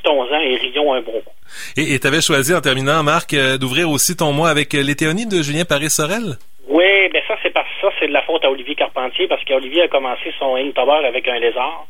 Profitons-en 0.09 0.39
et 0.39 0.55
rions 0.55 0.93
un 0.93 1.01
bon 1.01 1.21
coup. 1.21 1.33
Et 1.77 1.99
tu 1.99 2.07
avais 2.07 2.21
choisi 2.21 2.53
en 2.53 2.61
terminant, 2.61 3.03
Marc, 3.03 3.33
euh, 3.33 3.57
d'ouvrir 3.57 3.89
aussi 3.89 4.15
ton 4.15 4.33
mois 4.33 4.49
avec 4.49 4.73
euh, 4.73 4.81
l'éthéonie 4.81 5.27
de 5.27 5.41
Julien 5.41 5.65
Paris-Sorel? 5.65 6.37
Oui, 6.67 7.09
ben 7.11 7.21
ça 7.27 7.35
c'est 7.41 7.51
parce 7.51 7.67
ça 7.81 7.89
c'est 7.99 8.07
de 8.07 8.13
la 8.13 8.21
faute 8.21 8.43
à 8.45 8.51
Olivier 8.51 8.75
Carpentier 8.75 9.27
parce 9.27 9.43
qu'Olivier 9.43 9.83
a 9.83 9.87
commencé 9.87 10.33
son 10.37 10.55
Inktober 10.55 11.05
avec 11.05 11.27
un 11.27 11.39
lézard. 11.39 11.87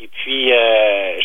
Et 0.00 0.08
puis 0.08 0.52
euh, 0.52 1.18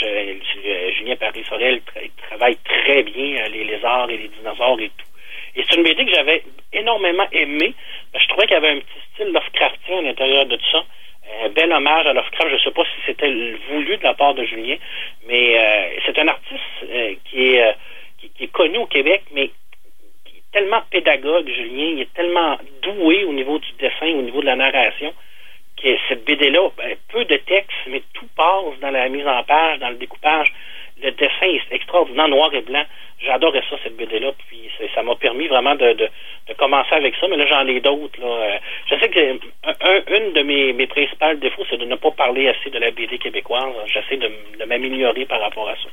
Julien 0.98 1.15
Paris-Sorel 1.15 1.81
travaille 2.29 2.58
très 2.63 3.03
bien 3.03 3.48
les 3.51 3.63
lézards 3.63 4.10
et 4.10 4.17
les 4.17 4.29
dinosaures 4.29 4.79
et 4.79 4.91
tout. 4.98 5.08
Et 5.55 5.63
c'est 5.67 5.75
une 5.75 5.84
BD 5.84 6.05
que 6.05 6.13
j'avais 6.13 6.43
énormément 6.74 7.25
aimé. 7.31 7.74
Je 8.13 8.27
trouvais 8.27 8.46
qu'il 8.48 8.55
y 8.55 8.58
avait 8.58 8.72
un 8.72 8.79
petit 8.79 9.01
style 9.13 9.34
Lovecraftien 9.34 10.00
à 10.00 10.01
l'intérieur 10.01 10.46
de 10.46 10.55
tout 10.55 10.72
ça 10.72 10.84
un 11.43 11.50
bel 11.50 11.71
hommage 11.71 12.05
à 12.05 12.13
Lovecraft. 12.13 12.50
Je 12.50 12.55
ne 12.55 12.59
sais 12.59 12.71
pas 12.71 12.83
si 12.83 13.01
c'était 13.05 13.31
voulu 13.69 13.98
de 13.98 14.03
la 14.03 14.13
part 14.13 14.33
de 14.33 14.43
Julien, 14.43 14.75
mais 15.27 15.57
euh, 15.57 16.00
c'est 16.05 16.17
un 16.19 16.27
artiste 16.27 16.62
euh, 16.83 17.13
qui, 17.25 17.55
est, 17.55 17.63
euh, 17.63 17.71
qui, 18.17 18.43
est 18.43 18.51
connu 18.51 18.77
au 18.77 18.86
Québec, 18.86 19.24
mais 19.33 19.50
qui 20.25 20.38
est 20.38 20.51
tellement 20.51 20.81
pédagogue, 20.89 21.48
Julien. 21.48 21.91
Il 21.93 22.01
est 22.01 22.13
tellement 22.13 22.57
doué 22.81 23.24
au 23.25 23.33
niveau 23.33 23.59
du 23.59 23.71
dessin, 23.79 24.07
au 24.07 24.21
niveau 24.21 24.41
de 24.41 24.48
la 24.48 24.55
narration, 24.55 25.13
que 25.81 25.89
cette 26.07 26.25
BD-là, 26.25 26.69
ben, 26.77 26.95
peu 27.09 27.25
de 27.25 27.38
texte, 27.38 27.77
mais 27.88 28.01
tout 28.13 28.27
passe 28.36 28.79
dans 28.81 28.91
la 28.91 29.07
mise 29.09 29.27
en 29.27 29.43
page, 29.43 29.79
dans 29.79 29.89
le 29.89 29.95
découpage. 29.95 30.51
Le 31.01 31.12
dessin 31.12 31.45
est 31.45 31.74
extraordinaire, 31.74 32.27
noir 32.27 32.53
et 32.53 32.62
blanc. 32.62 32.83
J'adorais 33.25 33.63
ça, 33.69 33.75
cette 33.83 33.97
BD-là. 33.97 34.31
Puis 34.47 34.69
ça 34.95 35.03
m'a 35.03 35.15
permis 35.15 35.47
vraiment 35.47 35.75
de, 35.75 35.93
de, 35.93 36.09
commencer 36.57 36.93
avec 36.93 37.13
ça. 37.19 37.27
Mais 37.29 37.38
là, 37.38 37.45
j'en 37.47 37.67
ai 37.67 37.79
d'autres. 37.79 38.19
Euh, 38.23 38.57
je 38.89 38.95
sais 38.95 39.09
que 39.09 39.19
un, 39.65 40.17
une 40.17 40.33
de 40.33 40.41
mes, 40.41 40.73
mes 40.73 40.88
principales 40.88 41.39
défauts, 41.39 41.63
c'est 41.69 41.77
de 41.77 41.85
ne 41.85 41.95
pas 41.95 42.11
parler 42.11 42.47
assez 42.47 42.69
de 42.69 42.79
la 42.79 42.91
BD 42.91 43.17
québécoise. 43.17 43.73
J'essaie 43.88 44.17
de, 44.17 44.31
de 44.59 44.65
m'améliorer 44.65 45.25
par 45.25 45.41
rapport 45.41 45.67
à 45.69 45.73
ça. 45.75 45.89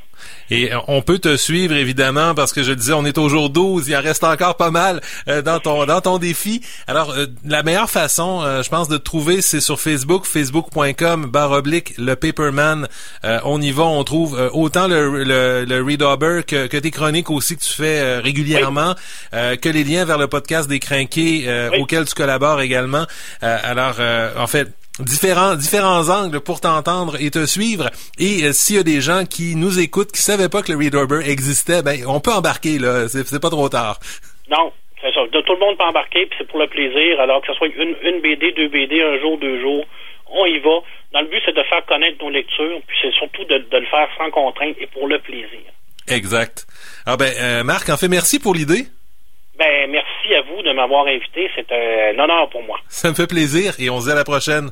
Et 0.50 0.72
euh, 0.72 0.78
on 0.86 1.02
peut 1.02 1.18
te 1.18 1.36
suivre, 1.36 1.74
évidemment, 1.74 2.34
parce 2.34 2.52
que 2.52 2.62
je 2.62 2.72
disais, 2.72 2.92
on 2.92 3.04
est 3.04 3.18
au 3.18 3.28
jour 3.28 3.50
12. 3.50 3.88
Il 3.88 3.96
en 3.96 4.02
reste 4.02 4.24
encore 4.24 4.56
pas 4.56 4.70
mal 4.70 5.00
euh, 5.28 5.42
dans, 5.42 5.58
ton, 5.58 5.84
dans 5.84 6.00
ton 6.00 6.18
défi. 6.18 6.60
Alors, 6.86 7.12
la 7.44 7.62
meilleure 7.64 7.90
façon, 7.90 8.40
je 8.62 8.68
pense, 8.68 8.88
de 8.88 8.98
te 8.98 9.02
trouver, 9.02 9.42
c'est 9.42 9.60
sur 9.60 9.80
Facebook, 9.80 10.26
facebook.com, 10.26 11.26
barre 11.26 11.52
oblique, 11.52 11.90
le 11.98 12.14
Paperman. 12.14 12.86
on 13.44 13.60
y 13.60 13.72
va, 13.72 13.82
on 13.82 14.04
trouve 14.04 14.50
autant 14.54 14.86
le, 14.86 15.24
le, 15.24 15.64
le 15.64 15.82
Readober 15.82 16.42
que, 16.46 16.66
que 16.66 16.76
tes 16.76 16.90
chroniques 16.90 17.15
aussi 17.30 17.56
que 17.56 17.62
tu 17.62 17.72
fais 17.72 18.00
euh, 18.00 18.20
régulièrement, 18.20 18.94
euh, 19.34 19.56
que 19.56 19.68
les 19.68 19.84
liens 19.84 20.04
vers 20.04 20.18
le 20.18 20.28
podcast 20.28 20.68
des 20.68 20.78
Crinqués 20.78 21.44
euh, 21.46 21.70
auquel 21.78 22.04
tu 22.04 22.14
collabores 22.14 22.60
également. 22.60 23.04
alors, 23.40 23.96
en 24.38 24.46
fait, 24.46 24.68
différents 25.00 25.54
différents 25.56 26.08
angles 26.08 26.40
pour 26.40 26.60
t'entendre 26.60 27.16
et 27.20 27.30
te 27.30 27.46
suivre. 27.46 27.90
Et 28.18 28.52
s'il 28.52 28.76
y 28.76 28.78
a 28.78 28.82
des 28.82 29.00
gens 29.00 29.24
qui 29.24 29.56
nous 29.56 29.78
écoutent 29.78 30.12
qui 30.12 30.22
savaient 30.22 30.48
pas 30.48 30.62
que 30.62 30.72
le 30.72 30.78
Readober 30.78 31.20
existait 31.28 31.82
ben 31.82 31.96
on 32.06 32.20
peut 32.20 32.32
embarquer 32.32 32.78
là. 32.78 33.08
C'est 33.08 33.40
pas 33.40 33.50
trop 33.50 33.68
tard. 33.68 33.98
Non. 34.50 34.72
C'est 35.02 35.12
ça. 35.12 35.20
Tout 35.30 35.52
le 35.52 35.58
monde 35.58 35.76
peut 35.76 35.84
embarquer 35.84 36.26
puis 36.26 36.36
c'est 36.38 36.48
pour 36.48 36.58
le 36.58 36.66
plaisir. 36.66 37.20
Alors 37.20 37.42
que 37.42 37.48
ce 37.48 37.54
soit 37.54 37.68
une, 37.68 37.96
une 38.02 38.20
BD 38.20 38.52
deux 38.52 38.68
BD 38.68 39.02
un 39.02 39.18
jour 39.20 39.38
deux 39.38 39.60
jours 39.60 39.84
on 40.28 40.46
y 40.46 40.58
va. 40.58 40.80
Dans 41.12 41.20
le 41.20 41.28
but 41.28 41.42
c'est 41.44 41.54
de 41.54 41.62
faire 41.64 41.84
connaître 41.84 42.22
nos 42.24 42.30
lectures 42.30 42.80
puis 42.86 42.96
c'est 43.02 43.12
surtout 43.12 43.44
de, 43.44 43.58
de 43.58 43.76
le 43.76 43.86
faire 43.86 44.08
sans 44.16 44.30
contrainte 44.30 44.76
et 44.80 44.86
pour 44.86 45.06
le 45.06 45.18
plaisir 45.18 45.60
Exact. 46.08 46.66
Ah 47.04 47.16
ben, 47.16 47.32
euh, 47.38 47.64
Marc, 47.64 47.88
en 47.88 47.96
fait, 47.96 48.08
merci 48.08 48.38
pour 48.38 48.54
l'idée. 48.54 48.86
Ben, 49.58 49.90
merci 49.90 50.34
à 50.34 50.42
vous 50.42 50.62
de 50.62 50.72
m'avoir 50.72 51.06
invité. 51.06 51.50
C'est 51.54 51.70
un 51.72 52.18
honneur 52.18 52.48
pour 52.50 52.62
moi. 52.62 52.78
Ça 52.88 53.08
me 53.08 53.14
fait 53.14 53.26
plaisir 53.26 53.74
et 53.78 53.90
on 53.90 54.00
se 54.00 54.06
dit 54.06 54.12
à 54.12 54.14
la 54.14 54.24
prochaine. 54.24 54.70